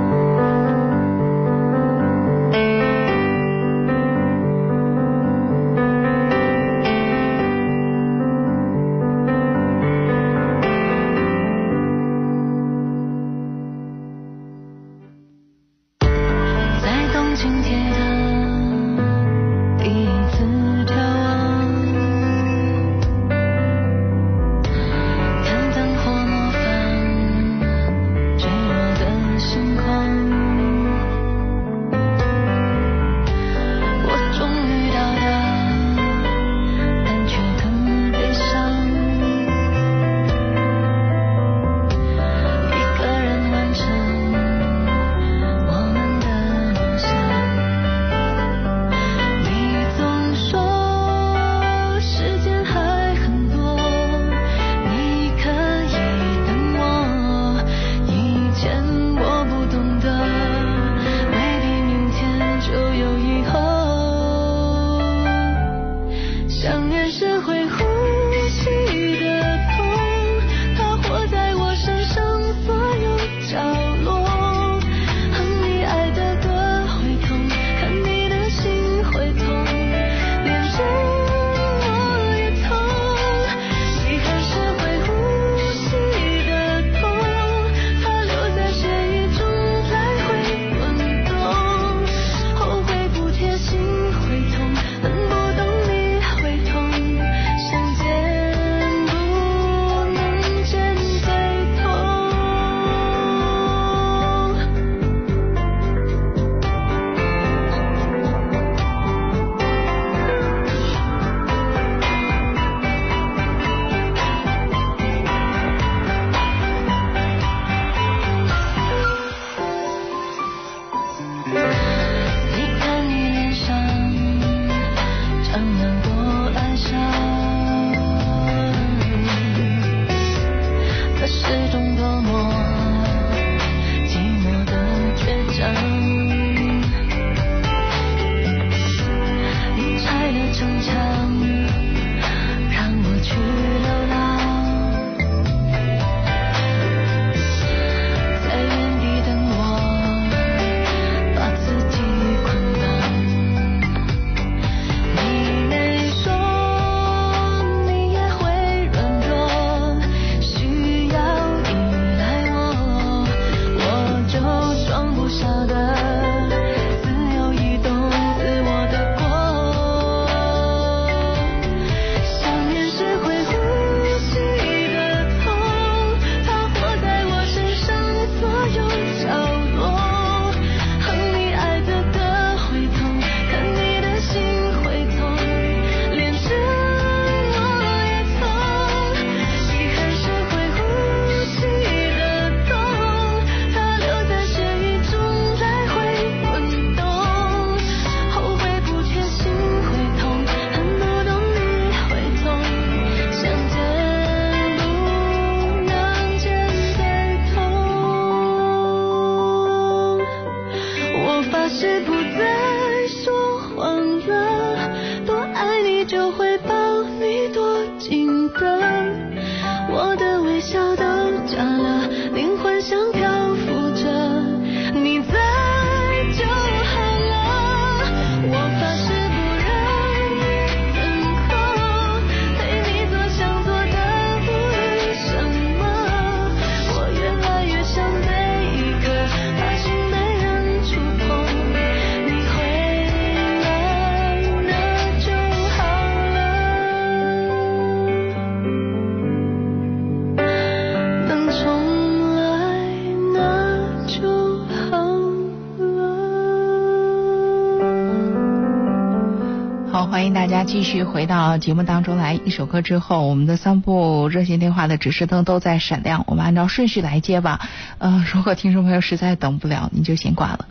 [260.64, 262.32] 家继续回到节目当中来。
[262.32, 267.60] 一首歌之后，我们的三部热线电话的指示灯都在闪亮，我们按照顺序来接吧。
[267.98, 270.66] 呃，如果听众朋友实在等不了，你就先挂了。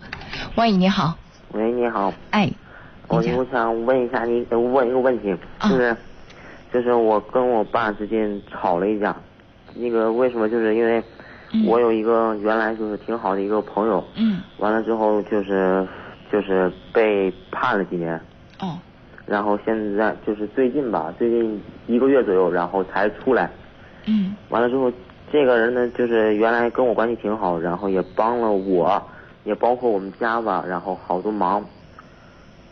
[0.55, 1.15] 喂，你好，
[1.51, 2.51] 喂，你好，哎，
[3.07, 5.95] 我我想问一下你，呃问一个问题，啊就是，
[6.73, 9.15] 就是我跟我爸之间吵了一架，
[9.75, 10.49] 那个为什么？
[10.49, 11.03] 就是因为
[11.51, 15.87] 嗯我有一个原来就是挺好的一个朋友，嗯，完了之后就是
[16.31, 18.19] 就是被判了几年，
[18.59, 18.79] 哦，
[19.25, 23.49] 然后现在就是最近吧，最近一个月左右，然后才出来，
[24.05, 24.35] 嗯。
[24.49, 24.91] 完了之后，
[25.31, 29.01] 这个人呢，就是原来跟我关系挺好，然后也帮了我，
[29.43, 31.63] 也包括我们家吧，然后好多忙。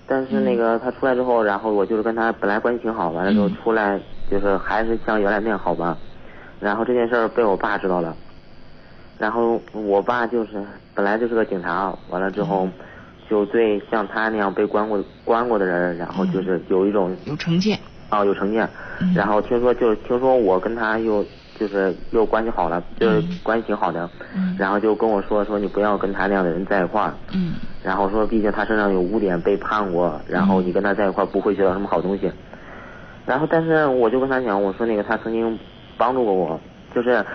[0.05, 3.55] 但是那个他出来之后，然后我就是跟他本来关系挺好，完了之后嗯。
[3.55, 3.99] 出来
[4.29, 5.97] 就是还是像原来那样好吧。
[6.59, 8.15] 然后这件事儿被我爸知道了，
[9.17, 12.67] 然后我爸就是本来就是个警察，完了之后
[13.31, 17.79] 就对像他那样被关过关过的人，然后就是有一种有成见，
[18.09, 18.67] 啊，有成见。
[18.99, 21.25] 嗯然后听说就是听说我跟他又
[21.57, 24.09] 就是又关系好了，就是嗯关系挺好的。
[24.35, 27.13] 嗯然后就跟我说说你不要跟他那样的人在一块儿。
[27.33, 32.29] 嗯然后说毕竟他身上有污点被判过，然后你跟他在一块儿不会学到什么好东西。
[33.25, 35.57] 然后但是我就跟他讲，我说那个他曾经
[35.97, 36.59] 帮助过我，
[36.93, 37.25] 就是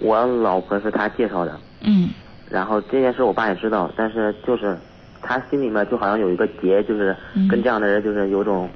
[0.00, 1.58] 我老婆是他介绍的。
[1.80, 2.10] 嗯
[2.50, 4.76] 然后这件事我爸也知道，但是就是
[5.26, 8.68] 他心里面就好像有一个结，就是嗯跟这样的人就是有种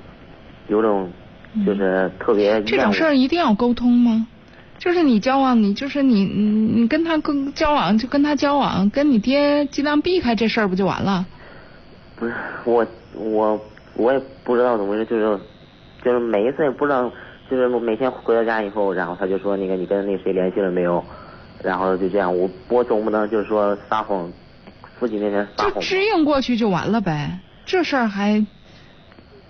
[0.68, 1.10] 有种
[1.64, 4.26] 就是特别这种事儿一定要沟通吗？
[4.78, 11.26] 就是你交往，你就是你你你跟他跟交往就跟他交往，跟你爹尽量避开这事儿不就完了？
[12.16, 12.32] 不是
[12.64, 13.60] 我我
[13.94, 15.38] 我也不知道怎么回事，就是
[16.02, 17.10] 就是每一次也不知道，
[17.50, 21.04] 就是每天回到家以后，然后他就说那个你跟那谁联系了没有？
[21.62, 24.32] 然后就这样，我我总不能就是说撒谎，
[25.00, 25.74] 父亲面前撒谎。
[25.74, 28.46] 就支应过去就完了呗，这事儿还。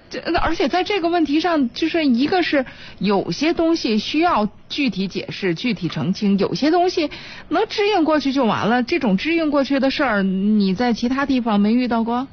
[0.09, 2.65] 这而且在这个问题上，就是一个是
[2.99, 7.11] 有些东西需要具体解释、具体澄清，有些东西
[7.49, 8.83] 能支应过去就完了。
[8.83, 12.27] 这种支应过去的事儿，你在其他地方没遇到过？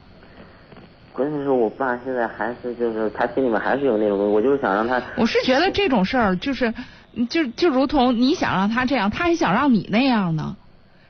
[1.14, 5.00] 关键是我爸现在还是就是他心里面还是有那种，我就是想让他。
[5.16, 6.74] 我是觉得这种事儿就是
[7.30, 10.56] 就就如同你想让他这样，他还想让你那样呢。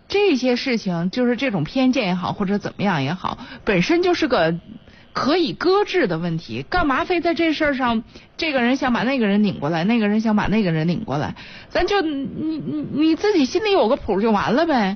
[0.07, 4.55] 这些事情就是这种偏见也好，或者怎么样也好，本身就是个。
[5.13, 8.03] 可以搁置的问题，干嘛非在这事儿上？
[8.37, 11.33] 这个人想把那个人拧过来，那个人想把那个人拧过来，
[11.69, 14.95] 咱就你你你自己心里有个谱就完了呗。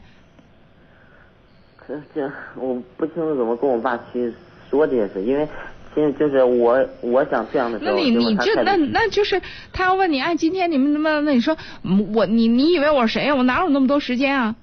[1.75, 4.31] 可这我不清楚怎么跟我爸去
[4.69, 5.47] 说这件事，因为
[5.95, 9.41] 其实就是我我想这样的时候，那你你就那那就是
[9.73, 11.19] 他要问你，哎，今天你们怎么？
[11.21, 11.57] 那你说
[12.13, 13.33] 我你你以为我是谁呀？
[13.33, 14.55] 我哪有那么多时间啊？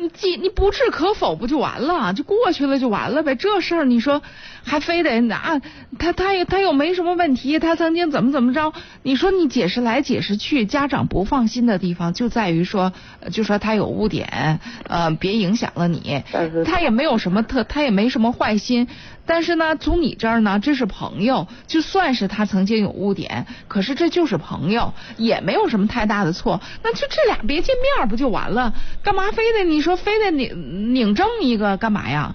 [0.00, 3.34] 你既你不置可否不就完了，就过去了就完了呗。
[3.34, 4.22] 这事儿你说
[4.62, 5.60] 还非得拿
[5.98, 8.72] 他他也他又没什么问题，他曾经怎么怎么着？
[9.02, 12.92] 你说你解释来解释去，家长不放心的地方就在于说，
[13.32, 16.22] 就说他有污点，呃，别影响了你。
[16.64, 18.86] 他也没有什么特，他也没什么坏心。
[19.28, 26.62] 但是呢，从你这儿呢，这是朋友，就算是他曾经有污点，可是这就是朋友，也没有什么太大的错。
[26.82, 28.72] 那就这俩别见面不就完了？
[29.02, 32.34] 干嘛非得你说非得拧拧正一个干嘛呀？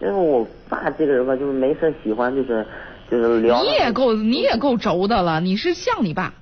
[0.00, 2.66] 因 为我爸这个人吧，就是没事喜欢就是
[3.10, 3.62] 就是聊。
[3.62, 6.32] 你也够你也够轴的了，你是像你爸。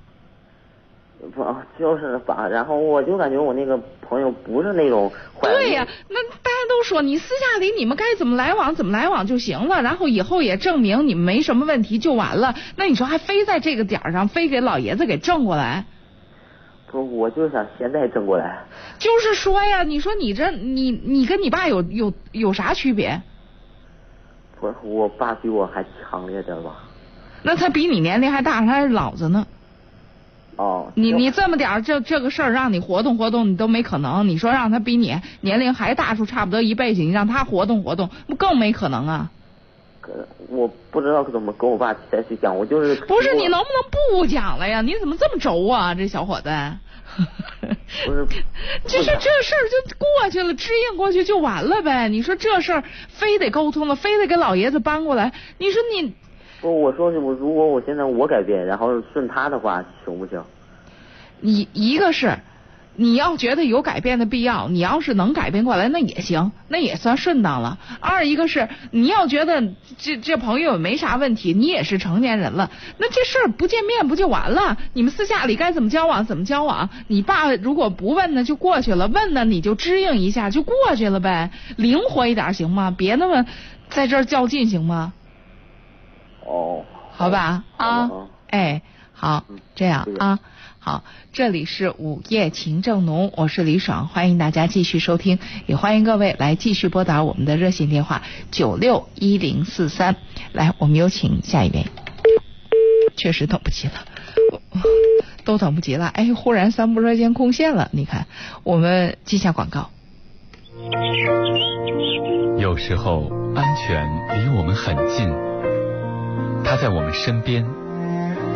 [1.33, 5.49] 不就是吧，然后我就感觉我那个朋友不是那种坏。
[5.49, 12.55] 对呀，那大家都说你私下里你们该怎么来往怎么来往就行了，然后以后也证明你们没什么问题就完了。
[12.75, 15.85] 那你说还非在这个点儿上非给老爷子给挣过来？
[16.91, 18.63] 不，我就想现在挣过来。
[18.99, 23.21] 就是说呀，你说你这你你跟你爸有有有啥区别？
[24.59, 26.83] 不是，我爸比我还强烈点吧？
[27.41, 29.45] 那他比你年龄还大，他还是老子呢。
[30.57, 39.31] 哦，你你这么点儿这这个事儿让你活动活动你都没可能，你说让他比你年龄还大出差不多一倍去，你让他活动活动，不更没可能啊？
[39.99, 40.13] 可
[40.47, 44.81] 我不知道怎么跟我爸再去讲，我就是不是你能不能不讲了呀？
[44.81, 46.49] 你怎么这么轴啊，这小伙子？
[48.05, 48.25] 不是，
[48.85, 52.07] 就是这事儿就过去了，支应过去就完了呗。
[52.07, 56.13] 你说这事儿非得沟通了，非得给老爷子搬过来，你说你。
[56.65, 60.41] 不，我说我如果我现在我改变，然后顺他的话，行不行？
[61.39, 62.39] 你一个是
[62.95, 67.77] 你要觉得有改变的必要，你要是能改变过来，那也行，那也算顺当了。
[67.99, 69.61] 二一个是你要觉得
[69.99, 74.75] 这这朋友没啥问题，你也是成年人了，那这事儿不见面不就完了？
[74.93, 76.89] 你们私下里该怎么交往怎么交往？
[77.05, 82.91] 你爸如果不问呢，就过去了；问呢，你就支应一下就过去了呗，灵活一点行吗？
[82.97, 83.45] 别那么
[83.89, 85.13] 在这儿较劲行吗？
[86.45, 88.09] 哦，好吧啊，
[88.49, 88.81] 哎，
[89.13, 89.43] 好，
[89.75, 90.39] 这样啊，
[90.79, 98.21] 好，这里是午夜情正浓，我是李爽，欢迎大家继续收听，也欢迎各位来继续拨打我们的热线电话
[98.51, 100.15] 九六一零四三，
[100.53, 101.85] 来，我们有请下一位，
[103.17, 103.93] 确实等不及了，
[105.43, 108.27] 都等不及了，哎，忽然三部热线空线了，你看，
[108.63, 109.89] 我们记下广告。
[112.59, 114.05] 有时候安全
[114.37, 115.27] 离我们很近。
[116.65, 117.63] 他在我们身边，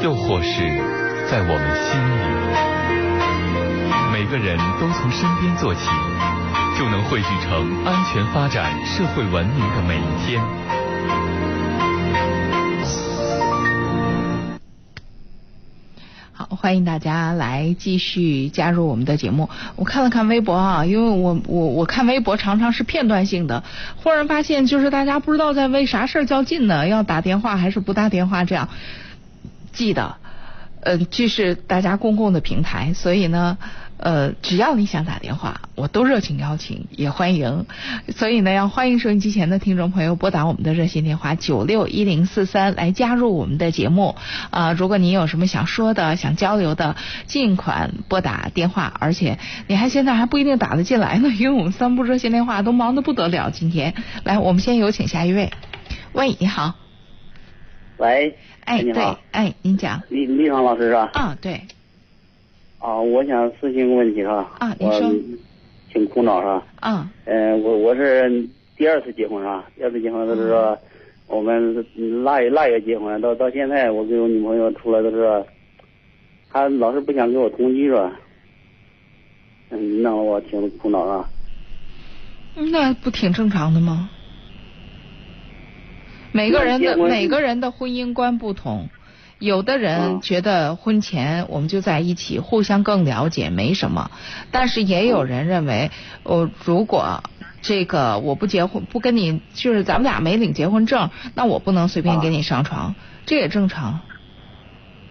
[0.02, 0.62] 又或是
[1.30, 2.26] 在我们心里。
[4.12, 5.88] 每个人都从身边做起，
[6.78, 10.42] 就能汇聚成安全发展、社会文明的每一天。
[16.40, 19.50] 好，欢迎大家来继续加入我们的节目。
[19.76, 23.66] 我看了看微博啊，因为我我我看微博常常是片段性的，
[23.98, 26.88] 忽然发现就是大家不知道在为啥事儿较劲呢？
[26.88, 28.46] 要打电话还是不打电话？
[28.46, 28.70] 这样
[29.74, 30.16] 记得，
[30.80, 33.58] 嗯，这是大家公共的平台，所以呢。
[34.00, 37.66] 呃，只要你想打电话，我都热情邀请，也欢迎。
[38.16, 44.16] 所以呢，要欢迎收音机前的听众朋友拨打我们的热线电话九六一零四三来加入我们的节目。
[44.52, 46.96] 啊，如果您有什么想说的、想交流的，
[47.26, 48.94] 尽管拨打电话。
[49.00, 49.38] 而且
[49.68, 53.50] 你还现在还不一定打得进来呢，因为我们三部热线电话都忙得不得了。
[53.50, 53.94] 今天，
[54.24, 55.52] 来，我们先有请下一位。
[56.14, 56.76] 喂，你好。
[57.98, 58.38] 喂。
[58.64, 59.20] 哎，你好。
[59.32, 60.02] 哎，您讲。
[60.10, 61.10] 李李爽老师是吧？
[61.14, 61.64] 啊，对。
[62.80, 64.50] 啊，我想咨询个问题哈。
[64.60, 65.14] 啊，你说。
[65.92, 66.64] 挺苦恼是吧？
[66.82, 67.12] 啊。
[67.26, 69.66] 嗯，我我是第二次结婚是吧？
[69.76, 70.78] 第二次结婚就是说，
[71.26, 71.84] 我们
[72.24, 75.44] 腊月腊月结婚，到到现在我跟我女朋友出来都是，
[76.52, 78.20] 她老是不想跟我同居是吧？
[79.72, 81.28] 嗯，那我挺苦恼啊。
[82.56, 84.12] 那不挺正常的吗？
[86.32, 88.88] 每个人的每个人的婚姻观不同，
[89.40, 94.12] 有的人觉得婚前我们就在一起，互相更了解，没什么。
[94.52, 95.92] 但是也有人认为，
[96.24, 97.24] 哦，如果
[97.62, 104.02] 这个我不结婚，不跟你，就是咱们俩没领结婚证，那我不能随便跟你上床，这也正常。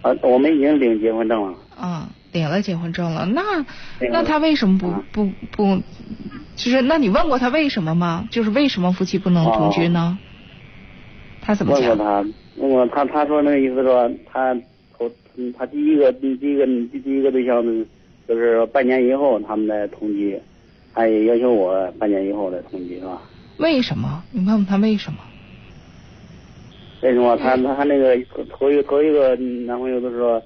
[0.01, 1.57] 啊，我们已经领结婚证了。
[1.75, 3.41] 啊，领了结婚证了，那
[4.11, 5.81] 那他为什么不不不？
[6.55, 8.27] 就是那你问过他为什么吗？
[8.29, 10.19] 就是为什么夫妻不能同居呢？
[11.41, 11.89] 他怎么讲？
[11.89, 12.25] 问过他，
[12.59, 14.53] 问过他，他说那个意思说，他
[14.97, 15.09] 头
[15.57, 17.85] 他第一个第第一个第第一个对象呢
[18.27, 20.37] 就是半年以后他们再同居，
[20.93, 23.21] 他也要求我半年以后再同居，是吧？
[23.57, 24.21] 为什么？
[24.31, 25.19] 你问问他为什么？
[27.01, 27.37] 为什么？
[27.37, 28.17] 他他那个
[28.49, 30.41] 头一头一个男朋友都说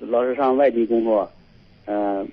[0.00, 1.30] 老是上外地工作，
[1.86, 2.26] 嗯，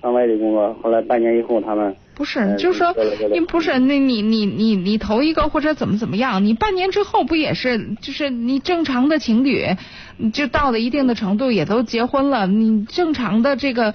[0.00, 1.94] 上外地工作，后来半年以后他们。
[2.18, 2.96] 不是，就是说，
[3.32, 9.64] 你不是那你你你你头一个或者怎么怎么样，你半年之后不也是就是你正常的情侣，
[10.32, 13.94] 就到了一定的程度也都结婚了，你正常的这个，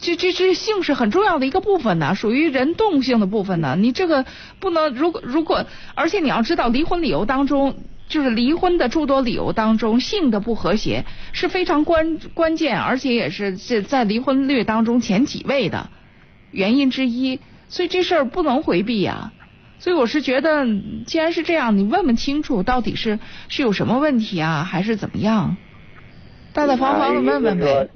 [0.00, 4.24] 这这这性是很重要的一个部分呢，属于人动性的部分呢，你这个
[4.58, 7.76] 不能如果如果，而且你要知道离婚理由当中，
[8.08, 15.88] 就是离婚的诸多理由当中，性的不和谐是非常关关键，而且也是这在离婚率当中前几位的。
[16.50, 19.32] 原因之一，所以这事儿不能回避呀。
[19.78, 20.66] 所以我是觉得，
[21.06, 23.18] 既然是这样，你问问清楚，到底是
[23.48, 25.56] 是有什么问题啊，还是怎么样？
[26.54, 27.88] 大大方方的问问呗。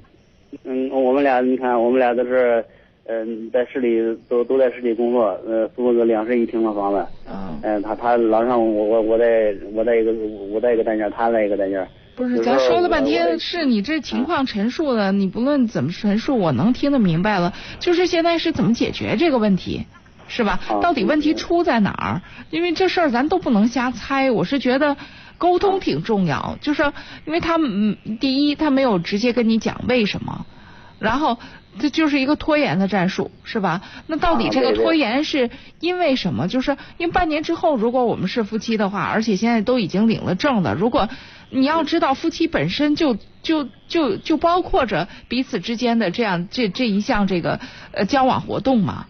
[0.63, 2.63] 嗯，我们俩，你看，我们俩都是，
[3.07, 7.03] 嗯，在市里都都在市里工作，呃，租了个两室一厅的房子。
[7.27, 7.59] 嗯。
[7.63, 11.87] 嗯，他他老上我我我在我在一个我在一个单间，他在一个单间。
[12.21, 17.51] 不是，咱说了半天是你这情况陈述的，你不论怎么陈述，我能听得明白了。
[17.79, 19.87] 就是现在是怎么解决这个问题，
[20.27, 20.59] 是吧？
[20.83, 22.21] 到底问题出在哪儿？
[22.51, 24.29] 因为这事儿咱都不能瞎猜。
[24.29, 24.97] 我是觉得
[25.39, 26.83] 沟通挺重要，就是
[27.25, 30.45] 因为他嗯，第一他没有直接跟你讲为什么，
[30.99, 31.39] 然后
[31.79, 33.81] 这就是一个拖延的战术，是吧？
[34.05, 35.49] 那到底这个拖延是
[35.79, 36.47] 因为什么？
[36.47, 41.09] 就是因为半年之后，如果我们是夫妻的话，而且现在都已经领了证了，如果。
[41.51, 47.59] 你要知道，夫妻本身就就就就包括着彼此之间的这样这这一项这个
[47.91, 49.05] 呃交往活动嘛？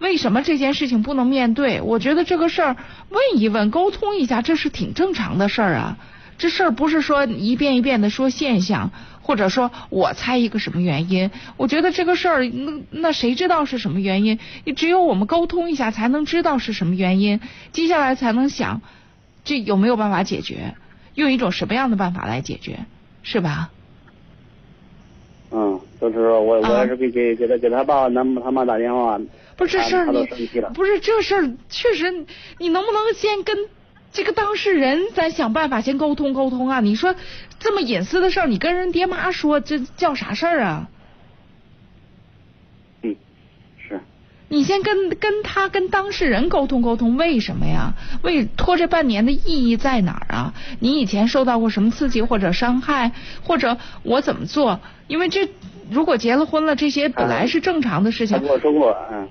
[0.00, 1.80] 为什么这件事情不能面对？
[1.80, 2.76] 我觉得这个事儿
[3.10, 5.98] 问一问，沟通一下，这是挺正常的事儿啊。
[6.36, 8.90] 这事儿不是说一遍一遍的说现象，
[9.22, 11.30] 或者说我猜一个什么原因。
[11.56, 14.38] 我觉得这个事儿，那那谁知道是什么原因？
[14.74, 17.40] 只有我们沟通一下，才能知道是什么原因，
[17.72, 18.82] 接下来才能想
[19.44, 20.74] 这有没有办法解决。
[21.14, 22.80] 用一种什么样的办法来解决，
[23.22, 23.70] 是吧？
[25.50, 29.20] 嗯，就是我，我也是给给给他给他爸、他他妈打电话，
[29.56, 30.26] 不是这事儿你
[30.74, 32.26] 不是这事儿，确实，
[32.58, 33.56] 你能不能先跟
[34.12, 36.80] 这个当事人咱想办法先沟通沟通啊？
[36.80, 37.14] 你说
[37.60, 40.88] 这么隐私的事儿，你跟人爹妈说，这叫啥事儿啊？
[44.48, 47.94] 你先跟跟他跟当事人沟通沟通，为什么呀？
[48.22, 50.54] 为拖这半年的意义在哪儿啊？
[50.80, 54.80] 你以前受到过什么刺激或者伤害，或者我怎么做？
[55.08, 55.48] 因为这
[55.90, 58.36] 如果结了婚了，这些本来是正常的事情。
[58.36, 59.28] 他跟我说过，嗯，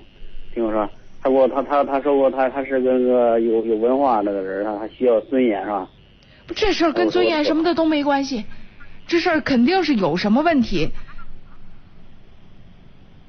[0.52, 0.88] 听我说，
[1.22, 5.88] 他跟我他他他说过，他他是个个有有文化那个人他他需要尊严是吧？
[6.54, 8.44] 这事儿跟尊严什么的都没关系，
[9.06, 10.90] 这事儿肯定是有什么问题。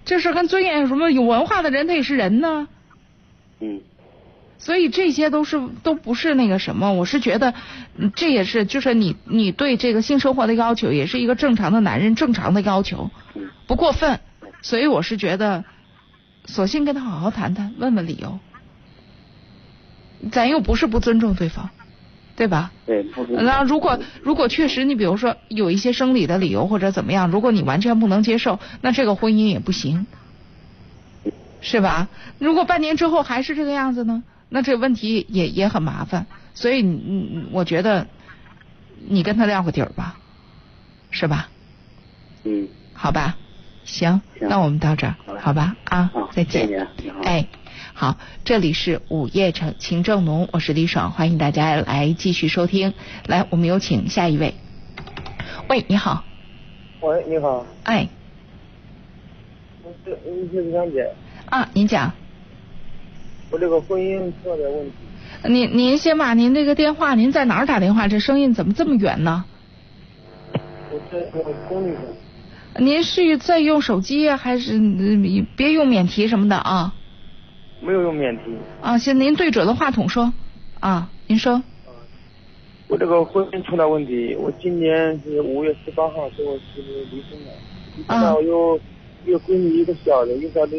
[0.06, 1.10] 这事跟尊严有什么？
[1.10, 2.68] 有文化的人他也是人呢。
[3.60, 3.82] 嗯。
[4.58, 7.54] 所以这些都是都不是那个什么，我是觉得
[8.16, 13.12] 这也是就是你你对这个性生活的要求，也是一个正常的男人正常的要求，
[13.68, 14.20] 不过分。
[14.62, 15.66] 所以我是觉得，
[16.46, 18.40] 索性跟他好好谈谈，问问理由。
[20.32, 21.70] 咱又不是不尊重对方。
[22.36, 22.72] 对吧？
[22.86, 23.06] 对。
[23.30, 30.08] 那如果如果确实你比如说有一些生理的理由或者怎么样，如果你完全不能接受，那这个婚姻也不行，
[31.62, 32.10] 是吧？
[32.38, 34.24] 如果半年之后还是这个样子呢？
[34.50, 36.28] 那这问题也也很麻烦。
[36.54, 38.08] 所以你你我觉得
[39.10, 40.20] 你跟他撂个底儿吧，
[41.10, 41.50] 是吧？
[42.44, 42.70] 嗯。
[42.94, 43.38] 好吧，
[43.86, 45.76] 行，那我们到这儿，好吧？
[45.86, 46.88] 啊，再见。
[47.24, 47.48] 哎。
[47.98, 52.94] 好，这里是午夜城情正浓，我是李爽，欢迎大家来继续收听。
[53.26, 54.54] 来，我们有请下一位。
[55.70, 56.26] 喂，你好。
[57.00, 57.66] 喂，你好。
[57.84, 58.10] 哎。
[59.82, 61.10] 我是，我是李香姐。
[61.46, 62.12] 啊，您讲。
[63.50, 64.92] 我这个婚姻出了点问题。
[65.48, 68.10] 您您先把您这个电话，您在哪儿打电话？
[68.10, 69.46] 这声音怎么这么远呢？
[70.92, 71.22] 我在
[71.70, 71.96] 公寓
[72.78, 76.94] 您是在用手机还是嗯别用免提什么的啊？
[77.82, 78.42] 没有用免提。
[78.82, 80.34] 啊，行，您对准了话筒说。
[80.80, 81.64] 啊，您说。
[82.88, 87.52] 我这个婚姻出了问题，我今年是五月十八号跟我媳妇离婚了。
[87.96, 88.80] 现在，我有
[89.26, 90.78] 一个闺女，一个小的，一个小的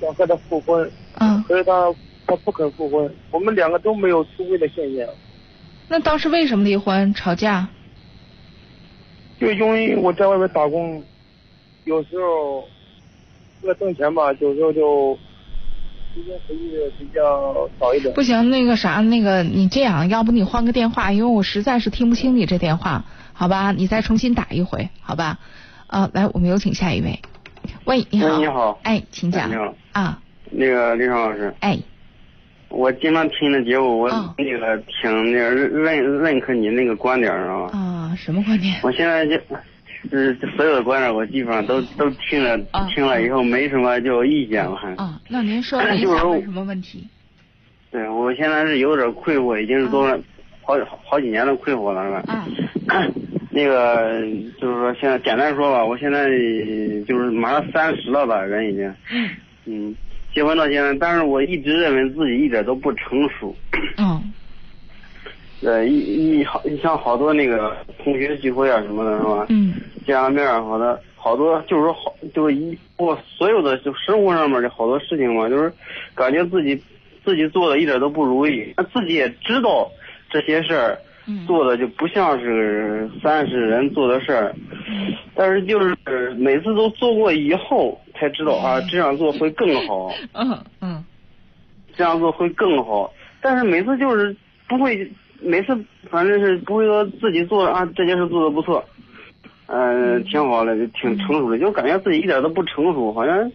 [0.00, 0.90] 想和她复婚。
[1.18, 1.42] 嗯。
[1.44, 1.94] 可是她
[2.26, 5.06] 她不肯复婚，我们两个都没有出轨的现象。
[5.88, 7.14] 那当时为什么离婚？
[7.14, 7.68] 吵架？
[9.40, 11.02] 就因为我在外面打工，
[11.84, 12.60] 有时候
[13.62, 15.18] 为了挣钱吧，有时候就
[16.14, 18.14] 时间回去比较少一点。
[18.14, 23.72] 不行，那个啥，那个你这样，要不你换个电话，因为我实在是听不清你这电话，好吧？
[23.72, 25.38] 你再重新打一回，好吧？
[25.86, 27.20] 啊，来，我们有请下一位。
[27.84, 28.38] 喂，你好。
[28.38, 28.78] 你好。
[28.82, 29.50] 哎，请讲。
[29.50, 29.74] 你好。
[29.92, 30.20] 啊。
[30.50, 31.54] 那个李爽老师。
[31.60, 31.78] 哎。
[32.68, 34.08] 我经常听你的节目，我
[34.38, 37.76] 那个挺那个认认可你那个观点，知道吧？
[37.76, 38.76] 啊，什么观点？
[38.84, 39.36] 我现在就，
[40.08, 42.58] 是所有的观点，我基本上都都听了，
[42.94, 44.76] 听了以后没什么就意见了。
[44.96, 47.06] 啊，那您说您想问什么问题？
[47.90, 50.18] 对，我现在是有点困惑，已经是多了
[50.64, 52.46] 好好几年的困惑了，是吧？
[52.88, 53.12] 嗯。
[53.52, 54.20] 那个
[54.60, 56.28] 就是说，现在简单说吧，我现在
[57.06, 58.94] 就是马上三十了吧，人已经。
[59.12, 59.30] 嗯。
[59.64, 59.96] 嗯。
[60.32, 63.54] 结婚到现在，但是我一直认为自己一点都不成熟。
[63.98, 64.32] 嗯。
[65.62, 69.46] 呃，一一好，你像好多那个同学聚会啊什么的，是吧？
[69.48, 69.74] 嗯。
[70.06, 75.72] 见个面好的好多就是说好，就是一我所有的就生活上面的好多事情嘛，就是
[76.14, 76.82] 感觉自己
[77.24, 79.90] 自己做的一点都不如意，自己也知道
[80.30, 80.98] 这些事儿。
[81.46, 84.52] 做的就不像是三十人做的事儿，
[85.32, 85.94] 但是就是
[86.36, 90.12] 每次都做过以后才知道啊，这样做会更好。
[90.32, 91.04] 嗯嗯，
[91.94, 94.34] 这样做会更好，但是每次就是
[94.66, 95.08] 不会，
[95.42, 95.76] 每次
[96.10, 98.84] 反正是不会说自己做啊这件事做的不错，
[99.66, 103.50] 嗯，挺好的，就挺成熟的，就感觉自己一点都不成熟，好像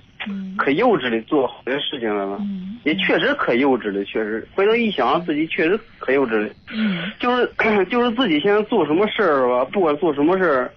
[0.58, 2.44] 可幼稚的做好些事情了吧。
[2.84, 6.50] 也确实可幼稚的，确实回头一想，自己确实可幼稚的。
[6.72, 7.52] 嗯， 就是
[7.90, 10.72] 就是自己现在做什么事儿吧，不管做什么事儿，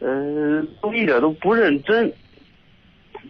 [0.00, 2.10] 呃，都一点都不认真，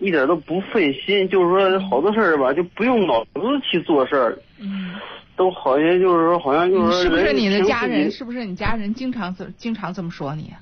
[0.01, 1.29] 一点都不费心。
[1.29, 4.39] 就是说，好多事儿吧，就不用脑子去做事儿。
[4.61, 4.95] 嗯，
[5.41, 8.11] 都好像就是说，好像就是说，是不是你的家人？
[8.11, 10.53] 是不是你家人经常这经常这么说你？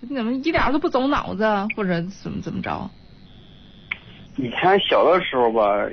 [0.00, 1.42] 你怎么一点都不走脑子，
[1.74, 2.90] 或者怎么怎么着？
[4.36, 5.88] 以前小的时候吧。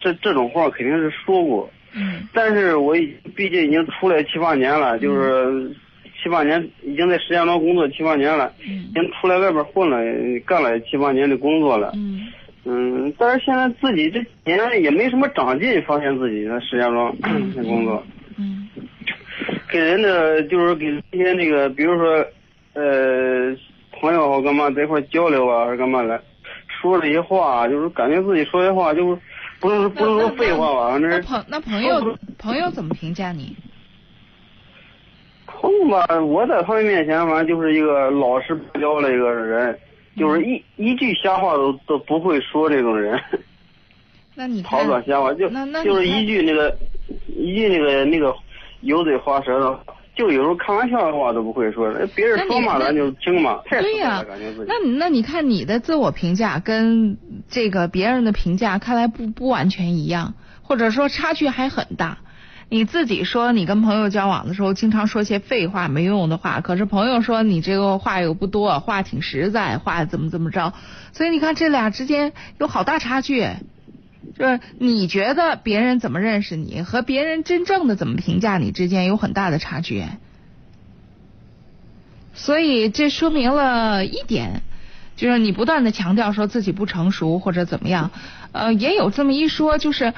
[0.00, 2.94] 这这种话肯定是说过，嗯，但是我
[3.34, 5.74] 毕竟已经出来七八年了，就是
[6.22, 9.98] 七八年已经在石家庄工作七八年了，嗯，已经出来外边混了，
[10.46, 12.28] 干了七八年的工作了，嗯，
[12.68, 18.02] 嗯，但是现在自己这几年也没什么长进，发现自己在石家庄那工作，
[18.36, 18.68] 嗯，
[19.70, 22.24] 给人的就是给一些那个，比如说
[22.74, 23.56] 呃
[23.92, 26.22] 朋友或干嘛在一块交流啊，还是干嘛的，
[26.80, 29.20] 说了一些话，就是感觉自己说些话就是。
[29.60, 30.92] 不是不是说废话吧？
[30.92, 33.56] 反正朋那朋友朋友怎么评价你？
[35.46, 39.76] 朋友吧，我在他们面前反正就是一个老实不交的一个人，
[40.18, 43.18] 就是一一句瞎话都都不会说这种人。
[44.34, 45.48] 那你 好短瞎话就
[45.84, 46.76] 就是一句那个
[47.28, 48.34] 一句那个那个
[48.82, 49.80] 油嘴滑舌的。
[50.14, 54.64] 就有时候开玩笑的话都不会说，别人说嘛咱就听嘛，太对呀，感觉自己。
[54.66, 57.16] 那那你看你的自我评价跟
[57.48, 62.18] 这个别人的评价看来不不完全一样，或者说差距还很大。
[62.70, 70.74] 你自己说你跟朋友交往的时候经常说些废话没用的话，可是朋友说你这个话又不多，话挺实在，话怎么怎么着，
[71.12, 73.48] 所以你看这俩之间有好大差距。
[74.36, 80.04] 就是你觉得别人怎么认识你，和别人真正的怎么评价你之间有很大的差距，
[82.34, 84.62] 所以这说明了一点，
[85.16, 88.10] 就是你不断的强调说自己不成熟或者怎么样，
[88.52, 90.12] 呃，也有这么一说，就是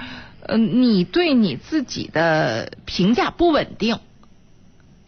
[0.51, 3.97] 呃，你对你自己的评价不稳定。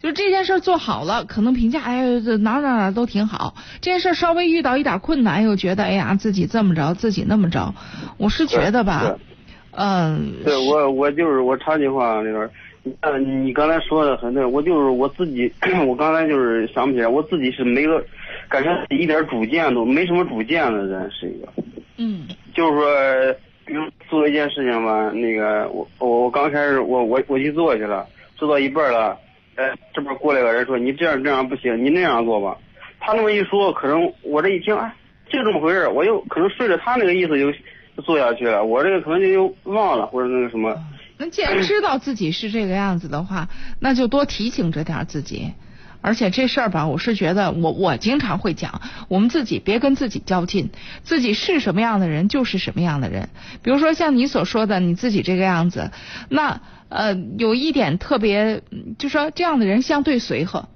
[0.01, 3.55] 就这件事做好了，可能评价哎哪哪哪都挺好。
[3.81, 7.73] 这件事稍微遇到一点困难，又觉得哎呀自己这么着，自己那么着。
[8.17, 9.17] 我是觉得吧，
[9.71, 10.33] 嗯。
[10.45, 12.49] 对我我就是我插句话那个，
[13.01, 15.51] 嗯，你刚才说的很对，我就是我自己，
[15.87, 18.01] 我刚才就是想不起来，我自己是没个
[18.49, 21.47] 感觉一点主见都没什么主见的人是一个。
[21.97, 22.27] 嗯。
[22.53, 23.35] 就是说，
[23.65, 28.05] 比如做一件事情吧，那个我我我刚开始我我我去做去了，
[28.35, 29.17] 做到一半了。
[29.55, 32.57] 哎，这边过来个人说你这样这样不行，你那样做吧。
[32.99, 34.93] 他那么一说，可能我这一听，哎，
[35.29, 37.53] 就这么回事我又可能顺着他那个意思就
[38.01, 38.63] 做下去了。
[38.63, 40.75] 我这个可能就又忘了或者那个什么，
[41.17, 43.47] 那既然知道自己是这个样子的话，
[43.79, 45.53] 那就多提醒着点自己。
[46.03, 50.69] 而且这事儿吧，我是觉得，我我经常会讲，我们自己别跟自己较劲，
[51.03, 53.29] 自己是什么样的人就是什么样的人。
[53.63, 55.91] 比如说像你所说的，你自己这个样子，
[56.27, 58.61] 那呃有一点特别，
[58.99, 60.67] 就说这样的人相对随和，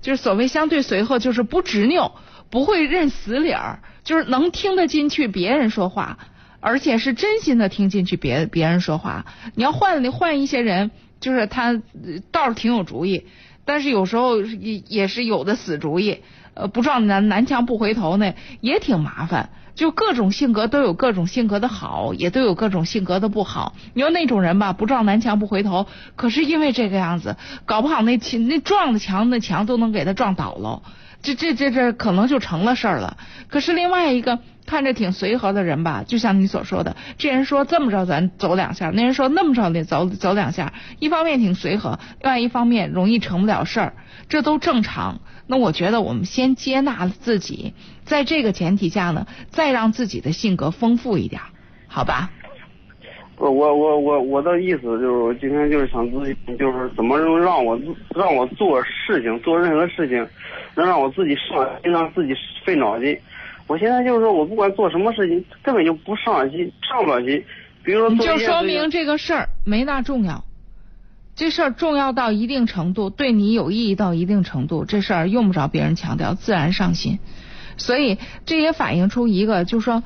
[0.00, 2.12] 就是所谓相对随和，就是不执拗，
[2.48, 6.16] 不会认死理儿，就是能听得进去别人说话，
[6.60, 9.26] 而且是真心的听进去别别人说话。
[9.56, 11.82] 你要换换一些人，就是他
[12.30, 13.26] 倒是挺有主意。
[13.66, 16.20] 但是有时候也也是有的死主意，
[16.54, 19.50] 呃，不撞南南墙不回头呢，也挺麻烦。
[19.74, 23.74] 就各种性格都有各种性格的好，也都有各种性格的不好。
[23.92, 27.36] 你说那种人吧，不撞南墙不回头，可是因为这个样子，
[27.66, 30.80] 搞不好那墙那撞的墙那墙都能给他撞倒了，
[31.20, 33.18] 这这这这可能就成了事儿了。
[33.48, 34.38] 可是另外一个。
[34.66, 40.72] 看着挺随和的人吧，就像你所说的，这人说这么着咱走两下，那人说那么着得走走两下。
[40.98, 43.92] 一方面挺随和，另外一方面容易成不了事儿，
[44.28, 45.20] 这都正常。
[45.46, 51.40] 那我觉得我们先接纳自己，在这个前提下呢，再让自己的性格丰富一点，
[51.86, 52.30] 好吧？
[53.36, 57.78] 不，我我我我的意思就是，我今天就是想咨询，就是怎么能让我
[58.16, 60.26] 让我做事情，做任何事情，
[60.74, 63.16] 能让我自己上心，让自己费脑筋。
[63.66, 67.44] 我现在就是说，我不管做什么事情，根本就不上心，上不了心。
[67.82, 70.44] 比如说，就说明这个事儿没那重要。
[71.34, 77.18] 这事儿重要到一定程度，对你有意义到一定程度，这事儿用不着别人强调，自然上心。
[77.76, 80.02] 所以这也反映出一个，就是说，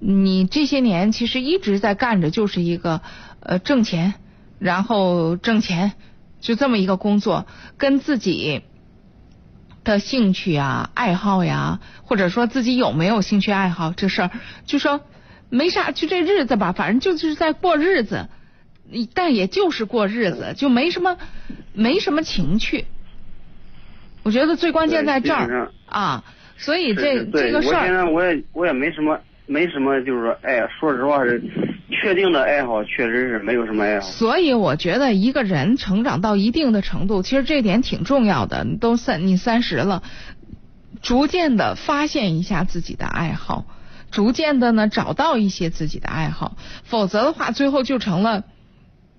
[0.00, 3.00] 你这些年其实一直在干着，就是一个
[3.40, 4.14] 呃挣钱，
[4.58, 5.92] 然后挣钱，
[6.40, 7.46] 就这么一个工作，
[7.78, 8.62] 跟自己。
[9.86, 14.30] 的兴趣啊、爱好呀，或者说自己有没有兴趣爱好这事儿，
[14.66, 15.00] 就说
[15.48, 18.28] 没啥，就这日子吧，反正就是在过日子，
[19.14, 21.16] 但也就是过日子，就没什么
[21.72, 22.84] 没什么情趣。
[24.24, 26.24] 我觉得最关键在这儿啊，
[26.56, 31.40] 所以这这个事儿，我现在我也我也没什么没什么，就是说，哎呀，说实话是。
[31.88, 38.64] 确定的爱好确实是没有什么爱好，所以我觉得一个人成长到一定的程度，其实这点挺重要的。
[38.64, 40.02] 你都三你三十了，
[41.00, 43.66] 逐渐的发现一下自己的爱好，
[44.10, 48.42] 逐渐的呢找到一些自己的爱好，否则的话，最后就成了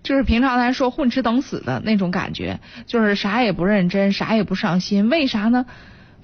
[0.04, 5.10] 就是平常来说混吃等死的那种感觉，就是啥也不认真，啥也不上心。
[5.10, 5.66] 为啥呢？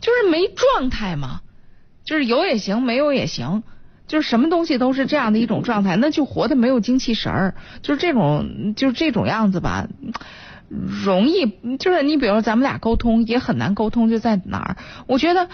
[0.01, 1.39] 就是没状态嘛，
[2.03, 3.63] 就是有也行，没有也行。
[4.05, 7.55] 就是什么东西都是这样的一种状态，那就活得没有精气神儿。
[7.81, 9.87] 就是这种，就是这种样子吧，
[10.69, 14.77] 容易就是你比如咱们俩沟通也很难沟通，就在哪儿？
[15.07, 15.47] 我觉得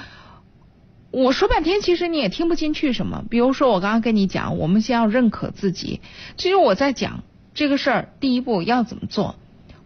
[1.11, 3.23] 我说半天，其实你也听不进去什么。
[3.29, 6.01] 比如说我刚刚跟你讲，我们先要认可自己。
[6.35, 7.23] 其实我在讲
[7.53, 9.35] 这个事儿，第一步要怎么做，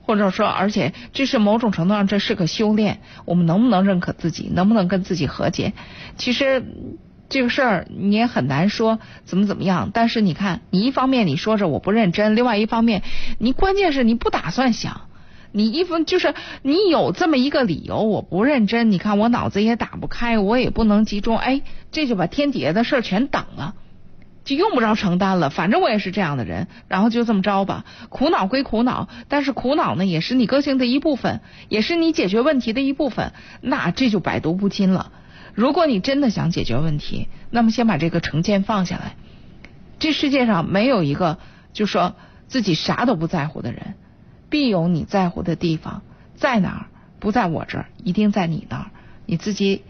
[0.01, 3.01] 或者说，而且这是某种程度上这是个修炼。
[3.25, 4.49] 我们能不能认可自己？
[4.53, 5.73] 能不能跟自己和解？
[6.17, 6.63] 其实。
[7.33, 13.01] 这个事儿你也很难说怎么怎么样，但是你看，你一方面你说着我不认真，另外一方面
[13.39, 15.01] 你关键是你不打算想，
[15.51, 23.73] 你一分就是你有这么一个理由我不认真，你看我脑子也打不开，我也不能集中，哎，这就把天底下的事儿全挡了，
[24.45, 35.11] 就用不着承担了，反正我也是这样的人，然后就这么着吧，苦恼归苦恼，但是苦恼呢也是你个性的一部分，也是你解决问题的一部分，那这就百毒不侵了。
[35.53, 39.15] 如果你真的想解决问题，那么先把这个成见放下来。
[39.99, 41.37] 这世界上没有一个
[41.73, 42.15] 就说
[42.47, 43.93] 自己啥都不在乎的人，
[44.49, 46.01] 必有你在乎的地方。
[46.35, 46.85] 在哪儿？
[47.19, 48.85] 不在我这儿，一定在你那儿。
[49.25, 49.83] 你自己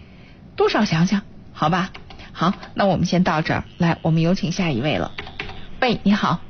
[0.55, 1.21] 多少想想，
[1.53, 1.91] 好吧？
[2.31, 3.63] 好，那我们先到这儿。
[3.77, 5.11] 来，我们有请下一位了。
[5.81, 6.41] 喂，你好。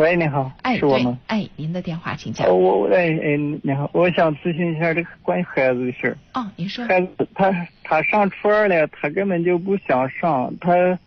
[0.00, 1.18] 喂，你好，是我吗？
[1.26, 2.48] 哎，您的电话请讲。
[2.48, 6.16] 我哎哎，你好，我想咨询一下这个关于孩子的事儿。
[6.32, 6.86] 哦，您说。
[6.86, 10.98] 孩子他他上初二了，他根本就不想上，他，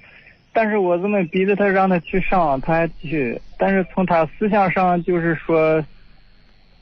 [0.54, 5.84] 但是我这么逼着他让他去上，他还去，但是从他思想上就是说，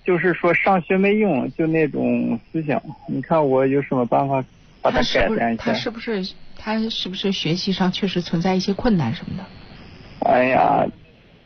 [0.03, 2.83] 就是说上学没用，就那种思想。
[3.07, 4.43] 你看我有什么办法
[4.81, 5.63] 把他改变一下？
[5.63, 10.29] 他是不是他是不是学习上确实存在一些困难什么的？
[10.29, 10.85] 哎呀。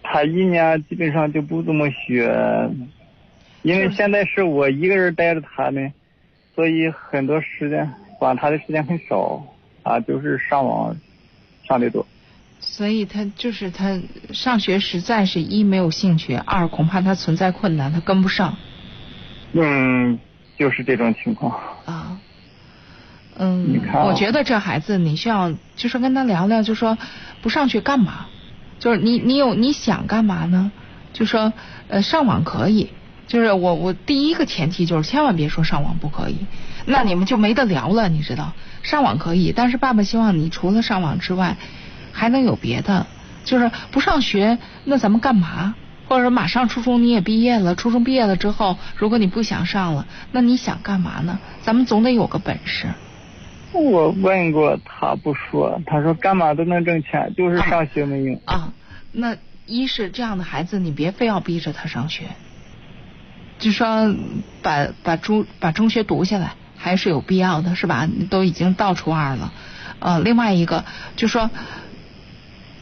[0.08, 2.70] 他一年基本上就不怎么学，
[3.64, 5.92] 因为现在是我一个人带着他们，
[6.54, 9.44] 所以很多时间管他的时间很少，
[9.84, 10.96] 啊，就是上网
[11.68, 12.06] 上的多。
[12.60, 14.00] 所以他就是他
[14.32, 18.56] 上学实在是一没有兴趣，二恐怕他存在困难，他跟不上。
[19.54, 20.18] 嗯，
[20.58, 21.52] 就是这种情况。
[21.86, 22.20] 啊，
[23.38, 26.98] 嗯，我觉得这孩子你需要就是跟他聊聊，就说
[27.42, 28.28] 不上去干嘛？
[28.80, 30.72] 就是你，你有你想干嘛呢？
[31.14, 31.54] 就说
[31.88, 32.90] 呃上网可以，
[33.28, 36.38] 就是我我第一个前提就是千万别说上网不可以，
[36.86, 38.54] 那你们就没得聊了，你知道？
[38.84, 41.58] 上网可以，但是爸爸希望你除了上网之外，
[42.12, 43.08] 还能有别的，
[43.46, 45.76] 就是不上学，那咱们干嘛？
[46.08, 51.40] 或者说马上初中你也毕业了，初中毕业了之后，如果你不想上了，那你想干嘛呢？
[51.62, 52.94] 咱们总得有个本事。
[53.76, 58.42] 我问过他不说，他说干嘛都能挣钱，就是上学没用。
[58.46, 58.74] 啊，
[59.12, 62.26] 那一是这样的孩子，你别非要逼着他上学，
[63.60, 64.16] 就说
[64.62, 68.08] 把把中把中学读下来还是有必要的，是吧？
[68.12, 69.54] 你都已经到初二了，
[70.00, 70.86] 呃，另外一个
[71.16, 71.50] 就说。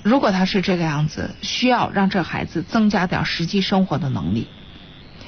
[0.05, 4.49] 如果他是这个样子，需要让这孩子增加点实际生活的能力，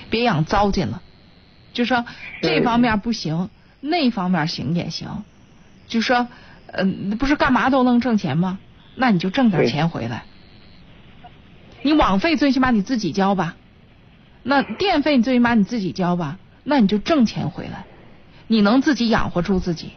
[0.09, 1.01] 别养糟践了。
[1.71, 2.03] 就说
[2.41, 5.23] 这方面不行，那方面行也行。
[5.87, 6.27] 就说，
[6.71, 8.59] 嗯，不是干嘛都能挣钱吗？
[8.95, 10.23] 那你就挣点钱回来。
[11.81, 13.55] 你网费最起码你自己交吧，
[14.41, 17.85] 那电费你最起码你自己交吧，那你就挣钱回来，
[18.47, 19.91] 你能自己养活住自己。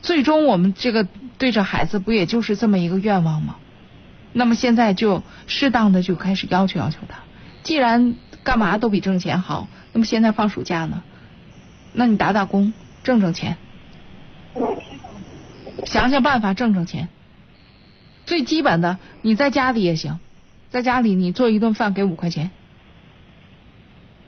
[0.00, 1.06] 最终我们这个
[1.36, 3.56] 对着孩子不也就是这么一个愿望吗？
[4.32, 7.18] 那么现在就适当的就开始要求要求他，
[7.62, 11.02] 既然干嘛都比挣钱好，那么现在放暑假呢，
[11.92, 12.72] 那你打打工
[13.02, 13.58] 挣挣钱，
[15.84, 17.08] 想想办法挣挣钱。
[18.26, 20.18] 最基本的，你在家里也行，
[20.70, 22.50] 在家里你做一顿饭给五块钱。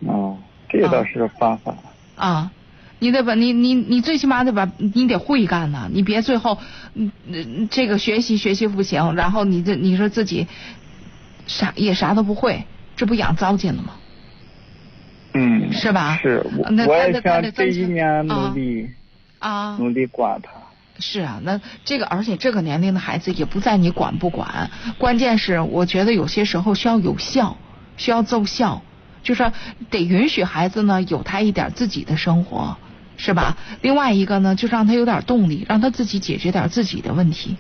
[0.01, 0.39] 哦，
[0.69, 1.75] 这倒是个方法。
[2.17, 2.53] 啊。
[2.99, 6.59] 你得把你你你最起码得把你得会干呐，你别最后
[6.95, 10.47] 嗯这个学习学习不行，然后你这你说自己
[11.49, 12.65] 啥也啥都不会，
[12.95, 13.95] 这不养糟践了吗？
[15.35, 16.17] 嗯，是吧？
[16.23, 16.47] 是，
[16.87, 19.02] 我也想这一年努力啊，
[19.79, 20.51] 努力管他。
[20.99, 27.57] 是啊，那这个而且这个年龄的孩子也不在你管不管，关键是我觉得有些时候需要有效，
[27.97, 28.83] 需要奏效，
[29.23, 29.53] 就是
[29.91, 32.77] 得允许孩子呢有他一点自己的生活。
[33.19, 33.57] 是吧？
[33.83, 37.57] 另外一个呢，就让他有点动力，让他自己解决点自己的问题。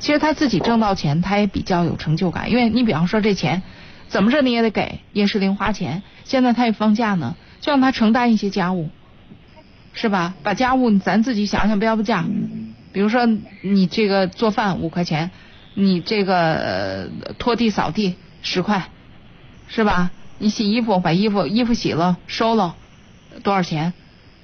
[0.00, 2.50] 其实他自己挣到钱，他也比较有成就感。
[2.50, 3.62] 因为你比方说这钱，
[4.08, 6.02] 怎么着你也得给，也是零花钱。
[6.24, 8.88] 现在他也放假呢，就让他承担一些家务，
[9.96, 10.34] 是吧？
[10.42, 12.24] 把家务咱自己想想，标个价。
[12.92, 13.26] 比如说
[13.62, 15.30] 你这个做饭五块钱，
[15.74, 18.90] 你这个拖地扫地十块，
[19.66, 20.10] 是吧？
[20.38, 22.76] 你洗衣服把衣服衣服洗了收了
[23.42, 23.94] 多少钱？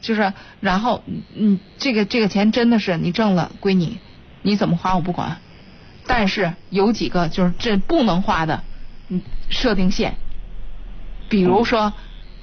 [0.01, 1.05] 就是，然后，
[1.37, 3.99] 嗯，这个这个钱真的是你挣了归你，
[4.41, 5.37] 你怎么花我不管，
[6.07, 8.65] 但是有几个就是这不能花的，
[9.07, 10.17] 你设定线，
[11.29, 11.93] 比如说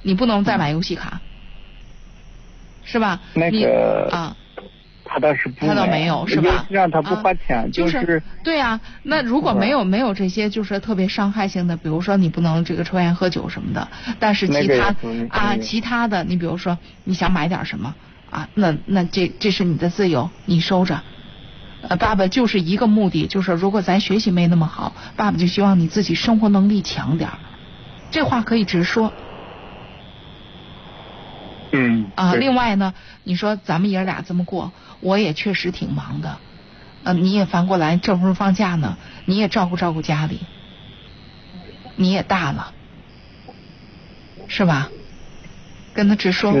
[0.02, 1.20] 你不能再买游戏卡，
[2.90, 3.20] 是吧？
[3.34, 4.36] 那个啊。
[5.12, 6.64] 他倒是不，他倒没有，是吧？
[6.70, 8.80] 让他不花钱，就是对啊。
[9.02, 13.88] 那如果没有没有这些，就是特别伤害性的，比如说你不能这个抽烟喝酒什么的，
[14.20, 14.94] 但是其他
[15.30, 17.92] 啊其他的，你比如说你想买点什么
[18.30, 21.00] 啊，那那这这是你的自由，你收着。
[21.88, 27.30] 呃，爸爸就是一个目的，就是如果咱学习没那么好，爸爸就希望你自己生活能力强点
[28.12, 29.12] 这话可以直说。
[31.72, 36.38] 嗯啊，另外呢，你说咱们爷俩这么过，我也确实挺忙的，
[37.04, 40.40] 呃，你也反过来，这不是放假呢，你也照顾照顾家里，
[41.96, 42.74] 你也大了，
[44.48, 44.90] 是吧？
[45.94, 46.52] 跟他直说，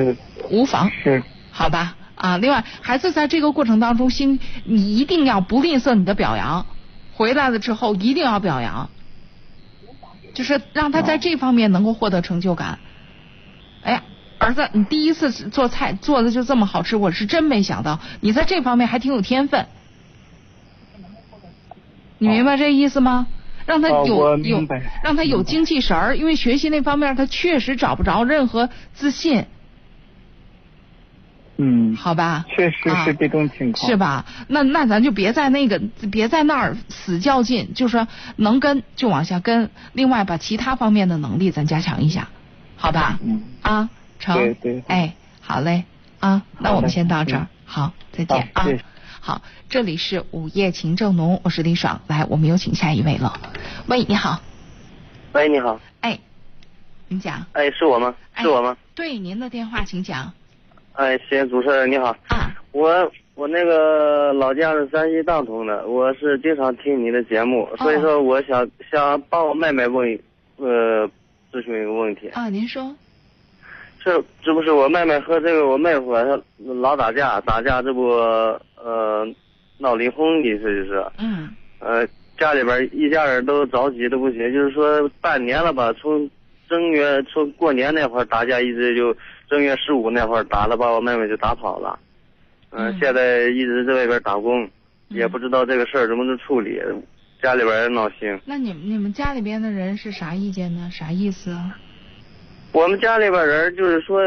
[0.50, 1.96] 无妨，是，好吧？
[2.14, 6.66] 啊，另外，孩子在这个过程当中，心你一定要不吝啬你的表扬，
[7.12, 8.90] 回来了之后一定要表扬，
[10.34, 12.78] 就是让他在这方面能够获得成就感。
[13.82, 14.04] 哎呀。
[14.40, 19.66] 儿子，你第一次做菜做的就这么好吃，我是真没想到你在这方面还挺有天分。
[22.18, 23.26] 你明白这意思吗？
[23.66, 24.66] 让他有有
[25.04, 29.44] 让他有精气神儿，因为学习那方面他确实找不着任何自信。
[31.58, 34.24] 嗯，好吧，确实是这种情况，是吧？
[34.48, 35.78] 那那咱就别在那个
[36.10, 42.28] 别在那儿死较劲，就说能跟就往下跟，另外把其他方面的能力咱加强一下，
[42.76, 43.18] 好吧？
[43.22, 43.90] 嗯啊。
[44.20, 45.84] 成，对对，哎，好嘞，
[46.20, 48.68] 啊，那我们先到这儿，好，再见啊，
[49.20, 53.32] 好，这里是午夜情正浓，我是李爽，来，我们有请下一位了，
[53.88, 54.40] 喂，你好，
[55.32, 56.18] 喂，你好，哎，
[57.08, 58.14] 您讲，哎，是我吗？
[58.36, 58.76] 是我吗？
[58.94, 60.32] 对，您的电话，请讲。
[60.92, 70.18] 哎，谢主持人你好，啊，我我那个老家是山西大同的，我是经常听您的节目，所以说我想想帮我妹妹问
[70.56, 71.08] 呃
[71.52, 72.28] 咨询一个问题。
[72.28, 72.94] 啊，您说。
[74.02, 76.40] 这这不是我妹妹和这个我妹夫他
[76.80, 79.26] 老打架，打架这不呃
[79.78, 81.04] 闹离婚的意思就是。
[81.18, 81.50] 嗯。
[81.78, 82.06] 呃，
[82.38, 86.28] 家里边一家人都着急的不行，就是说半年了吧，从
[86.68, 89.16] 正月从过年那会儿打架，一直就
[89.48, 91.98] 正月十五那会儿打了，把我妹妹就打跑了。
[92.70, 94.68] 嗯，现在一直在外边打工，
[95.08, 96.80] 也不知道这个事儿怎么能处理，
[97.42, 98.38] 家里边也闹心。
[98.44, 100.88] 那你们你们家里边的人是啥意见呢？
[100.92, 101.76] 啥意思啊？
[102.72, 104.20] 我们家里边人就是说，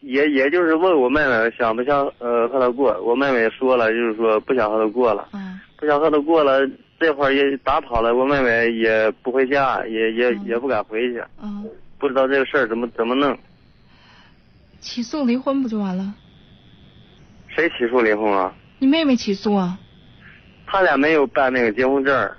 [0.00, 6.60] 也也就是问我妹妹想不想呃和他过，我妹妹也说了，就是说不想和他过了，嗯不想和他过了，
[6.98, 11.64] 这会儿也打跑了，我妹妹也不回家，也也也不敢回去，嗯，
[11.98, 13.36] 不知道这个事儿怎么怎么弄，
[14.80, 16.14] 起诉离婚不就完了？
[17.48, 18.52] 谁起诉离婚啊？
[18.78, 19.78] 你妹妹起诉啊？
[20.66, 22.36] 他俩没有办那个结婚证儿，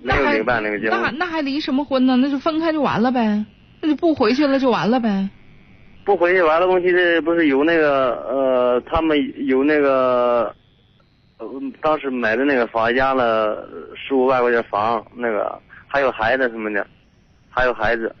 [0.00, 0.98] 没有领办那个结婚。
[0.98, 2.16] 那婚，那还离什么婚呢？
[2.16, 3.44] 那就分开就完了呗，
[3.84, 5.28] 那就不回去了就完了呗。
[6.06, 10.54] 不回去完了，问题这不是有那个呃，他们有那个，
[11.38, 11.48] 呃，
[11.82, 16.86] 当时买的那个房押了十五万块钱房，那个还有孩子什么的，
[17.50, 18.14] 还有孩子。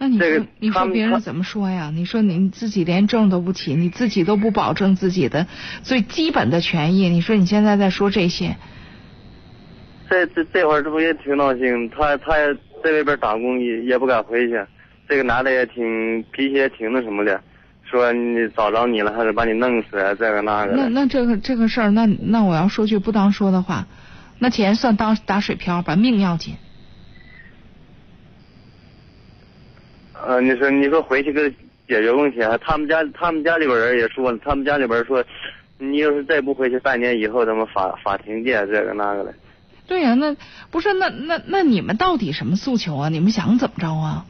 [0.00, 1.90] 那你说、这个你说别人怎么说呀？
[1.92, 5.46] 你说你自己连证都不起，你自己都不保证自己的
[5.82, 8.56] 最基本的权益，你说你现在在说这些，
[10.08, 11.90] 这这这会儿这不也挺闹心？
[11.90, 14.60] 他他也在外边打工也也不敢回去，
[15.08, 17.40] 这个男的也挺脾气也挺那什么的，
[17.84, 20.72] 说你找着你了还得把你弄死啊，这个那个。
[20.74, 23.86] 那那这个这个事儿，那那我要说句不当说的话，
[24.38, 26.54] 那钱算当打水漂把，命要紧。
[30.26, 31.48] 呃，你说你说回去个
[31.86, 32.58] 解决问题啊？
[32.58, 35.24] 他们家他们家里边人也说了，他们家里边说，
[35.78, 39.34] 你要是再不回去，半年以后咱们法法庭见这个那个的。
[39.88, 40.36] 对呀、那
[40.70, 43.08] 不是那那那你们到底什么诉求啊？
[43.08, 44.26] 你们想怎么着啊？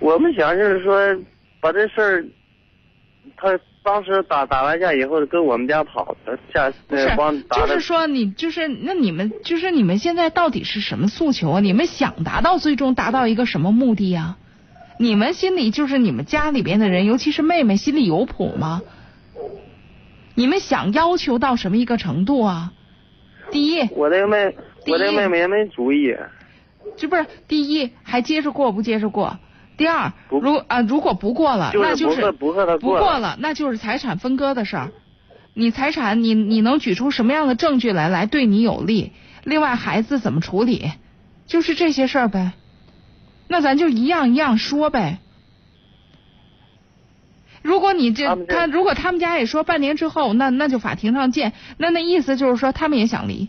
[0.00, 1.14] 我们想就是说，
[1.60, 2.24] 把这事儿，
[3.36, 11.60] 他当时打打完架以后跟我们家跑的，下不是那帮，打的就是说你就是那你们就是你们现在到底是什么诉求啊？
[11.60, 14.38] 你们想达到最终达到一个什么目的呀、
[14.98, 18.80] 你们心里就是你们家里边的人，尤其是妹妹心里有谱吗？
[20.34, 22.72] 你们想要求到什么一个程度啊？
[23.50, 26.16] 第一，我这个妹，我这个妹妹也没主意。
[26.96, 29.38] 这不是第一还接着过不接着过？
[29.76, 34.92] 第二，如啊如果不过了，就是那就是不和他过了不过了，那就是财产分割的事儿。
[35.54, 39.12] 你财产你你能举出什么样的证据来来对你有利？
[39.42, 40.92] 另外孩子怎么处理？
[41.46, 42.52] 就是这些事儿呗。
[43.48, 45.18] 那咱就一样一样说呗。
[47.62, 51.52] 如果你这他如果他们家也说半年之后，那那就法庭上见。
[51.78, 53.48] 那那意思就是说他们也想离。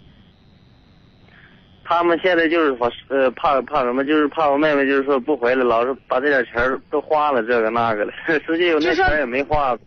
[1.83, 4.05] 他们现在就是说，呃，怕怕什么？
[4.05, 6.53] 就是怕我妹妹，就是说不回来，老是把这点钱
[6.89, 8.11] 都花了，这个那个的，
[8.45, 9.77] 实际有那钱也没花。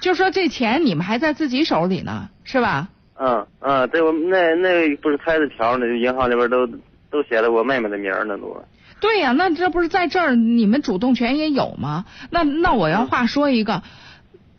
[0.00, 2.88] 就说这钱你们还在自己手里呢，是吧？
[3.16, 6.66] 嗯嗯，对我那那不是开的条呢，就银行里边都
[7.10, 8.62] 都写的我妹妹的名儿呢都。
[9.04, 12.06] 对呀、那这不是在这儿你们主动权也有吗？
[12.30, 13.82] 那那我要话说一个，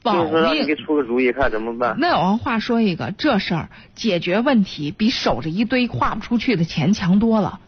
[0.04, 1.96] 保就是让你给出个主意，看怎么办。
[1.98, 7.60] 那我要话说一个，这事儿解决问题比守着一堆花不出去的钱强多了。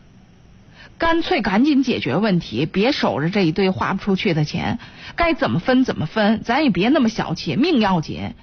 [1.00, 4.78] 干脆赶紧解决问题，别守着这一堆花不出去的钱，
[5.16, 8.36] 该怎么分怎么分，咱也别那么小气，命要紧，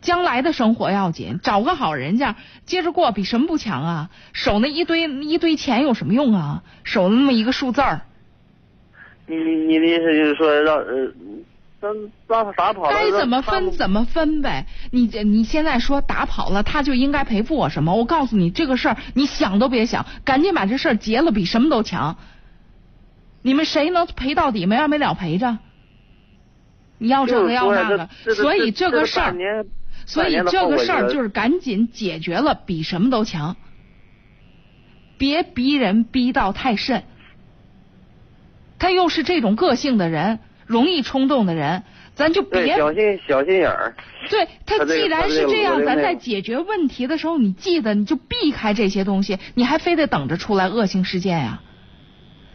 [0.00, 4.10] 将来的生活要紧，找个好人家接着过，比什么不强啊？
[4.32, 6.62] 守那一堆一堆钱有什么用啊？
[6.84, 8.02] 守那么一个数字儿，
[9.26, 11.12] 你你你的意思就是说让呃，
[11.80, 11.94] 让
[12.26, 14.66] 让他打跑了，该怎么分怎么分呗。
[14.90, 17.94] 你这你现在说打跑了，他就应该赔付我什么？
[17.94, 22.16] 我告诉你，这个事儿你想都别想，赶紧把这事儿结了，比什么都强。
[23.42, 25.58] 你们谁能赔到底，没完没了赔着？
[26.98, 29.34] 你要这个要那个，所以这个事儿，
[30.12, 33.56] 所以这个事儿就是赶紧解决了，比什么都强。
[35.18, 37.04] 别逼人逼到太甚。
[38.78, 41.84] 他又是这种个性的人，容易冲动的人，
[42.14, 43.94] 咱就别小心小心眼儿。
[44.28, 51.60] 对他既然是这样，咱在解决问题的时候，你记得你就避开这些东西，你还非得等着出来恶性事件呀？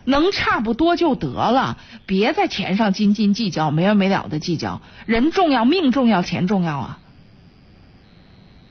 [0.08, 4.82] 能差不多就得了，别在钱上斤斤计较，没完没了的计较。
[5.06, 7.00] 人重要，命重要，钱重要啊，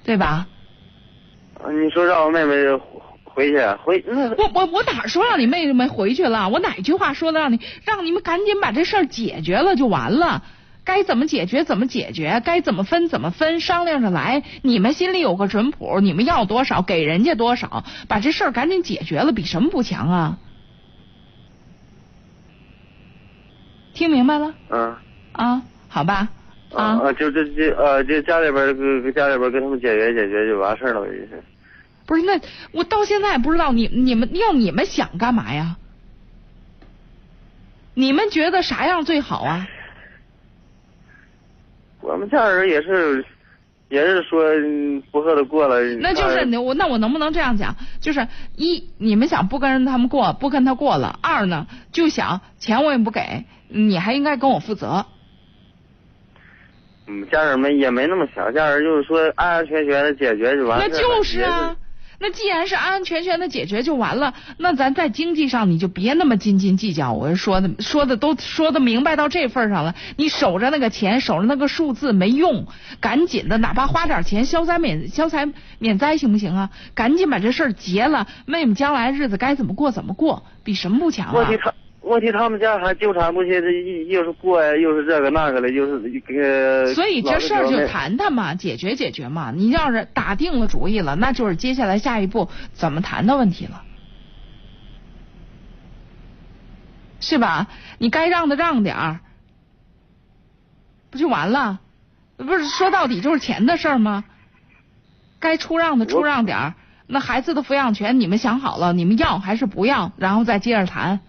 [0.04, 0.46] 对吧？
[1.60, 2.54] 呃你说让我妹妹
[3.24, 6.48] 回去回那我我我哪说让你妹妹回去了？
[6.48, 10.42] 我哪句话说的让你让你们赶紧把这事儿解决了就完了？
[10.84, 14.42] 该怎么解决怎么解决，该怎么分怎么分，商量着来。
[14.60, 20.38] 你们心里有个准谱，你们要多少给人家多少，把这事儿赶紧解决了，比什么不强啊？
[23.94, 24.96] 听明白了嗯
[25.32, 25.62] 啊？
[25.88, 26.28] 好吧，
[26.74, 31.42] 啊啊，就这这呃，就家里边跟跟家里边跟他们解决解决就完事儿了，就是。
[32.06, 32.38] 不是，那
[32.72, 35.76] 我到现在也不知道你你们要你们想干嘛呀？
[37.94, 39.66] 你们觉得啥样最好啊？
[42.00, 43.24] 我们家人也是，
[43.88, 45.82] 也是说嗯不和他过了。
[46.00, 47.74] 那就是你我那我能不能这样讲？
[48.00, 55.06] 就是一你们想不跟他们过，不跟他过了；二呢就想钱我也不给，你还应该跟我负责。
[57.06, 60.98] 嗯，家人们也没那么想，家人就是说安安全全的解决就完了那。
[60.98, 61.76] 就是啊。
[62.20, 67.12] 那既然是安安全全的解决就完了，那咱在经济上你就别那么斤斤计较。
[67.12, 72.66] 我是说的，说的都说的明白到这份上了，你守着那个钱，守着那个数字没用，
[73.00, 75.46] 赶紧的，哪怕花点钱消灾免消灾
[75.80, 76.70] 免灾行不行啊？
[76.94, 81.32] 赶紧把这事儿结了，妹妹将来日子该怎么过怎么过，比什么不强啊？
[81.34, 81.74] 问题他
[82.04, 86.94] 问题他们家还纠缠不清，这一又是过呀，又是这个那个的，又是呃。
[86.94, 89.50] 所以这事儿就谈谈嘛，解决解决嘛。
[89.50, 93.82] 你要是打定了主意了，那就是接下来下一步怎么谈的问题了，
[97.20, 97.68] 是吧？
[97.98, 99.20] 你该让的让点儿，
[101.10, 101.80] 不就完了？
[102.36, 104.24] 不是说到底就是钱的事儿吗？
[105.40, 106.74] 该出让的出让点儿。
[107.06, 110.12] 那孩子的抚养权你们想好了，你们要还是不要？
[110.16, 111.20] 然后再接着谈，啊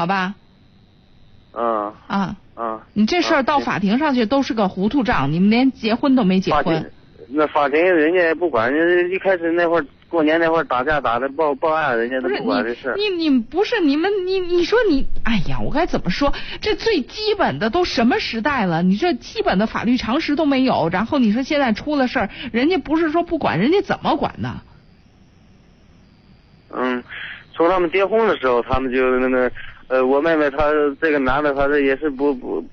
[0.00, 0.34] 好吧？
[1.52, 2.80] 嗯啊，嗯。
[2.94, 6.90] 你这事儿到法庭上去都是个糊涂账，你们连结婚都没结婚。
[7.28, 12.96] 那法庭人家也不管，人家一开始那会儿过年那会儿打架打的报报案，人家都不管这事儿。
[12.96, 16.32] 你你不是你们你你说你哎呀，我该怎么说？
[16.62, 18.82] 这最基本的都什么时代了？
[18.82, 24.62] 你这基本的法律常识都没有，然后你说现在出了事儿，人家不是说不管，人家怎么管呢？
[26.72, 27.04] 嗯，
[27.52, 29.50] 从他们结婚的时候，他们就那个
[29.90, 30.70] 呃，我妹妹她
[31.02, 32.64] 这个男的，他这也是不不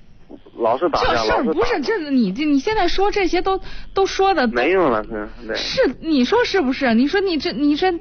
[0.56, 3.60] 老是打架，这事儿不是这你这你现在说这些都
[3.92, 5.56] 都说的没用了，是。
[5.56, 6.94] 是你说是不是？
[6.94, 7.92] 你说你这你这，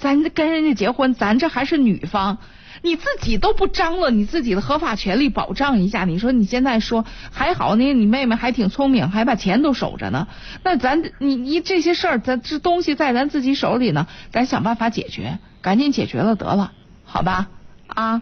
[0.00, 2.38] 咱跟人家结婚，咱这还是女方，
[2.80, 6.06] 你自己都不张罗你自己的合法权利保障一下。
[6.06, 10.26] 你说你现在说还好呢，你妹妹还挺聪明，还把钱都守着呢。
[10.62, 16.72] 那咱你你这些事儿，咱这东西在咱自己手里呢，咱想办法解决，赶紧解决了得了，
[17.04, 17.48] 好吧？
[17.88, 18.20] 啊，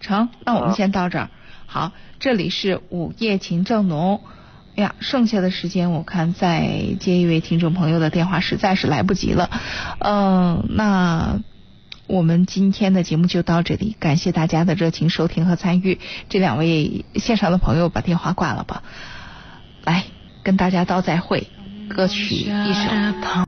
[0.00, 1.30] 成，那我们先到这儿。
[1.66, 4.20] 好，这里是午夜情正浓。
[4.76, 6.68] 哎呀，剩下的时间我看再
[7.00, 9.50] 接一位听众朋友的电话实在是来不及了。
[9.98, 11.40] 嗯，那
[12.06, 15.98] 我们今天的节目就到这里，感谢大家的热情收听和参与。
[16.28, 18.84] 这两位线上的朋友把电话挂了吧，
[19.84, 20.04] 来
[20.44, 21.48] 跟大家道再会，
[21.88, 22.88] 歌曲一首。